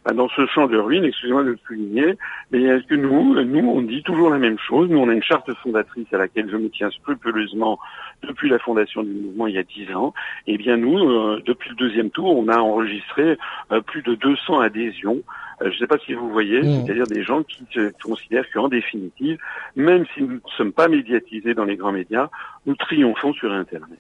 Bah, 0.05 0.13
dans 0.13 0.29
ce 0.29 0.45
champ 0.47 0.67
de 0.67 0.77
ruines, 0.77 1.05
excusez-moi 1.05 1.43
de 1.43 1.51
le 1.51 1.59
souligner, 1.67 2.17
mais 2.51 2.63
est-ce 2.63 2.85
que 2.85 2.95
nous, 2.95 3.35
nous, 3.43 3.69
on 3.69 3.81
dit 3.81 4.03
toujours 4.03 4.29
la 4.29 4.39
même 4.39 4.59
chose? 4.59 4.89
Nous, 4.89 4.97
on 4.97 5.09
a 5.09 5.13
une 5.13 5.23
charte 5.23 5.51
fondatrice 5.55 6.11
à 6.13 6.17
laquelle 6.17 6.49
je 6.49 6.57
me 6.57 6.69
tiens 6.69 6.89
scrupuleusement 6.91 7.42
depuis 8.27 8.49
la 8.49 8.60
fondation 8.60 9.03
du 9.03 9.12
mouvement 9.12 9.47
il 9.47 9.56
y 9.56 9.58
a 9.58 9.63
dix 9.63 9.93
ans. 9.93 10.13
Et 10.47 10.53
eh 10.53 10.58
bien, 10.58 10.77
nous, 10.77 10.97
euh, 10.97 11.41
depuis 11.45 11.69
le 11.69 11.75
deuxième 11.75 12.10
tour, 12.10 12.38
on 12.38 12.47
a 12.47 12.58
enregistré 12.58 13.38
euh, 13.71 13.82
plus 13.82 14.01
de 14.01 14.15
200 14.15 14.60
adhésions. 14.60 15.21
Euh, 15.62 15.69
je 15.69 15.75
ne 15.75 15.79
sais 15.79 15.88
pas 15.88 15.97
si 16.06 16.13
vous 16.13 16.29
voyez, 16.29 16.62
mmh. 16.62 16.86
c'est-à-dire 16.86 17.08
des 17.08 17.23
gens 17.23 17.43
qui 17.43 17.65
considèrent 18.03 18.45
qu'en 18.53 18.67
définitive, 18.67 19.38
même 19.75 20.06
si 20.13 20.21
nous 20.21 20.34
ne 20.34 20.39
sommes 20.58 20.71
pas 20.71 20.88
médiatisés 20.88 21.53
dans 21.53 21.65
les 21.65 21.75
grands 21.75 21.91
médias, 21.91 22.29
nous 22.65 22.75
triomphons 22.75 23.34
sur 23.34 23.51
Internet. 23.51 23.99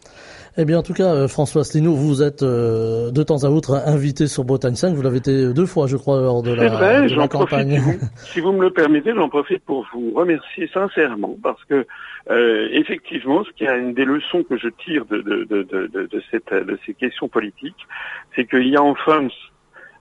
Eh 0.57 0.65
bien, 0.65 0.79
en 0.79 0.83
tout 0.83 0.93
cas, 0.93 1.27
François 1.27 1.61
Asselineau, 1.61 1.93
vous 1.93 2.23
êtes 2.23 2.43
de 2.43 3.23
temps 3.23 3.43
à 3.43 3.49
autre 3.49 3.81
invité 3.85 4.27
sur 4.27 4.45
Bretagne 4.45 4.75
5. 4.75 4.93
Vous 4.93 5.01
l'avez 5.01 5.17
été 5.17 5.53
deux 5.53 5.65
fois, 5.65 5.87
je 5.87 5.97
crois, 5.97 6.21
lors 6.21 6.43
de 6.43 6.53
la, 6.53 6.69
vrai, 6.69 7.07
de 7.07 7.15
la 7.15 7.27
campagne. 7.27 7.81
Profite, 7.81 8.01
si, 8.15 8.39
vous, 8.39 8.51
me 8.51 8.61
le 8.61 8.71
permettez, 8.71 9.13
j'en 9.15 9.29
profite 9.29 9.63
pour 9.65 9.85
vous 9.93 10.11
remercier 10.15 10.69
sincèrement 10.73 11.35
parce 11.41 11.63
que 11.65 11.85
euh, 12.29 12.69
effectivement, 12.71 13.43
ce 13.43 13.51
qui 13.51 13.67
a 13.67 13.75
une 13.75 13.93
des 13.93 14.05
leçons 14.05 14.43
que 14.43 14.57
je 14.57 14.69
tire 14.69 15.05
de, 15.05 15.21
de, 15.21 15.43
de, 15.43 16.79
ces 16.85 16.93
questions 16.93 17.27
politiques, 17.27 17.87
c'est 18.35 18.45
qu'il 18.45 18.67
y 18.67 18.77
a 18.77 18.83
en 18.83 18.95
France 18.95 19.33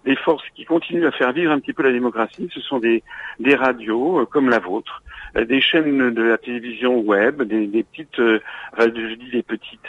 des 0.05 0.17
forces 0.17 0.45
qui 0.55 0.65
continuent 0.65 1.07
à 1.07 1.13
faire 1.13 1.33
vivre 1.33 1.53
un 1.53 1.61
petit 1.61 1.73
peu 1.73 1.83
la 1.83 1.93
démocratie. 1.93 2.49
Ce 2.53 2.61
sont 2.61 2.79
des, 2.79 3.03
des 3.41 3.55
radios 3.55 4.21
euh, 4.21 4.27
comme 4.27 4.51
la 4.51 4.59
vôtre, 4.59 5.03
euh, 5.37 5.45
des 5.45 5.61
chaînes 5.61 6.11
de 6.11 6.23
la 6.23 6.39
télévision 6.39 7.01
web, 7.01 7.43
des, 7.43 7.67
des 7.67 7.83
petites, 7.83 8.19
euh, 8.19 8.41
je 8.79 9.15
dis 9.15 9.31
des 9.31 9.43
petites, 9.43 9.81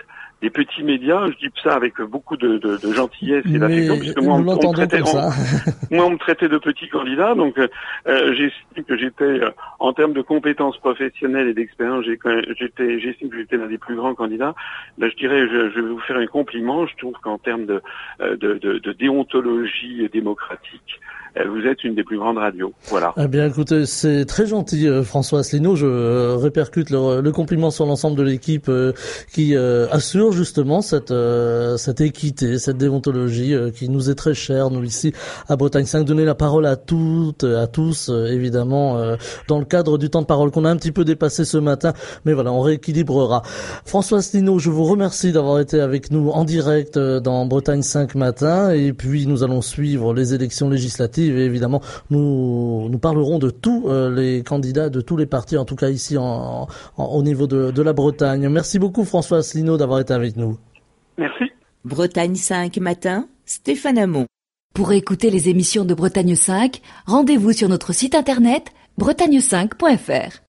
des 0.44 0.50
petits 0.50 0.84
médias, 0.84 1.26
je 1.32 1.48
dis 1.48 1.54
ça 1.64 1.74
avec 1.74 2.02
beaucoup 2.02 2.36
de, 2.36 2.58
de, 2.58 2.76
de 2.76 2.94
gentillesse 2.94 3.46
et 3.46 3.58
d'affection, 3.58 3.98
puisque 3.98 4.20
moi 4.20 4.36
on, 4.36 4.42
me 4.42 4.74
traitait, 4.74 5.00
moi 5.92 6.06
on 6.06 6.10
me 6.10 6.18
traitait 6.18 6.50
de 6.50 6.58
petit 6.58 6.90
candidat, 6.90 7.34
donc 7.34 7.58
euh, 7.58 8.34
j'estime 8.34 8.84
que 8.84 8.98
j'étais, 8.98 9.24
euh, 9.24 9.52
en 9.80 9.94
termes 9.94 10.12
de 10.12 10.22
compétences 10.22 10.78
professionnelles 10.80 11.48
et 11.48 11.54
d'expérience, 11.54 12.04
j'étais, 12.04 13.00
j'estime 13.00 13.30
que 13.30 13.38
j'étais 13.38 13.56
l'un 13.56 13.68
des 13.68 13.78
plus 13.78 13.96
grands 13.96 14.16
candidats. 14.16 14.54
Ben, 14.98 15.10
je 15.10 15.16
dirais, 15.16 15.48
je, 15.48 15.72
je, 15.72 15.80
vais 15.80 15.90
vous 15.90 16.02
faire 16.02 16.18
un 16.18 16.28
compliment. 16.28 16.86
Je 16.88 16.98
trouve 16.98 17.14
qu'en 17.24 17.38
termes 17.38 17.66
de, 17.66 17.82
euh, 18.20 18.36
de, 18.36 18.56
de, 18.56 18.80
de 18.80 18.92
déontologie 18.92 20.10
démocratique, 20.12 21.00
euh, 21.00 21.23
vous 21.36 21.68
êtes 21.68 21.84
une 21.84 21.96
des 21.96 22.04
plus 22.04 22.18
grandes 22.18 22.38
radios. 22.38 22.74
Voilà. 22.90 23.14
Eh 23.18 23.28
bien, 23.28 23.48
écoutez, 23.48 23.86
c'est 23.86 24.26
très 24.26 24.46
gentil, 24.46 24.88
euh, 24.88 25.04
François 25.04 25.40
Asselineau. 25.40 25.76
Je 25.76 25.88
euh, 25.88 26.36
répercute 26.36 26.90
le, 26.92 27.32
compliment 27.32 27.72
sur 27.72 27.86
l'ensemble 27.86 28.16
de 28.16 28.24
l'équipe 28.24 28.70
qui 29.34 29.56
assure 29.56 30.32
justement 30.32 30.82
cette 30.82 31.14
cette 31.78 32.02
équité, 32.02 32.60
cette 32.60 32.78
déontologie 32.78 33.56
qui 33.74 33.90
nous 33.90 34.12
est 34.12 34.16
très 34.16 34.36
chère, 34.36 34.70
nous 34.70 34.84
ici 34.84 35.14
à 35.48 35.56
Bretagne 35.56 35.86
5. 35.86 36.06
Donner 36.06 36.26
la 36.26 36.36
parole 36.36 36.68
à 36.68 36.76
toutes, 36.76 37.44
à 37.44 37.66
tous, 37.66 38.10
évidemment, 38.10 39.16
dans 39.48 39.58
le 39.58 39.66
cadre 39.66 39.98
du 39.98 40.12
temps 40.12 40.22
de 40.22 40.28
parole 40.28 40.52
qu'on 40.52 40.66
a 40.66 40.70
un 40.70 40.76
petit 40.76 40.92
peu 40.92 41.06
dépassé 41.06 41.44
ce 41.44 41.58
matin. 41.58 41.94
Mais 42.26 42.34
voilà, 42.34 42.52
on 42.52 42.62
rééquilibrera. 42.62 43.42
François 43.86 44.20
Asselineau, 44.20 44.60
je 44.60 44.70
vous 44.70 44.84
remercie 44.84 45.32
d'avoir 45.32 45.60
été 45.60 45.80
avec 45.80 46.12
nous 46.12 46.30
en 46.30 46.46
direct 46.46 47.00
dans 47.00 47.48
Bretagne 47.48 47.82
5 47.82 48.14
matin. 48.14 48.72
Et 48.72 48.94
puis, 48.94 49.26
nous 49.26 49.44
allons 49.44 49.62
suivre 49.62 50.14
les 50.14 50.36
élections 50.36 50.70
législatives 50.70 51.23
et 51.28 51.46
évidemment, 51.46 51.82
nous, 52.10 52.90
nous 52.90 53.00
parlerons 53.00 53.40
de 53.40 53.50
tous 53.50 53.86
euh, 53.88 54.14
les 54.14 54.44
candidats, 54.44 54.90
de 54.90 55.02
tous 55.02 55.18
les 55.18 55.26
partis, 55.26 55.58
en 55.58 55.66
tout 55.66 55.76
cas 55.76 55.90
ici 55.90 56.18
en, 56.18 56.68
au 56.98 57.24
niveau 57.24 57.48
de, 57.48 57.72
de, 57.72 57.82
la 57.82 57.94
Bretagne. 57.94 58.48
Merci 58.50 58.80
beaucoup 58.80 59.06
François 59.06 59.40
Asselineau 59.40 59.78
d'avoir 59.78 60.00
été 60.00 60.14
avec 60.14 60.38
nous. 60.38 60.58
Merci. 61.18 61.46
Bretagne 61.86 62.36
5 62.36 62.78
matin, 62.78 63.28
Stéphane 63.46 63.98
Hamon. 63.98 64.26
Pour 64.74 64.92
écouter 64.92 65.30
les 65.30 65.50
émissions 65.50 65.86
de 65.86 65.94
Bretagne 65.94 66.36
5, 66.36 66.82
rendez-vous 67.06 67.54
sur 67.54 67.70
notre 67.70 67.94
site 67.94 68.16
internet 68.16 68.72
bretagne5.fr. 68.98 70.43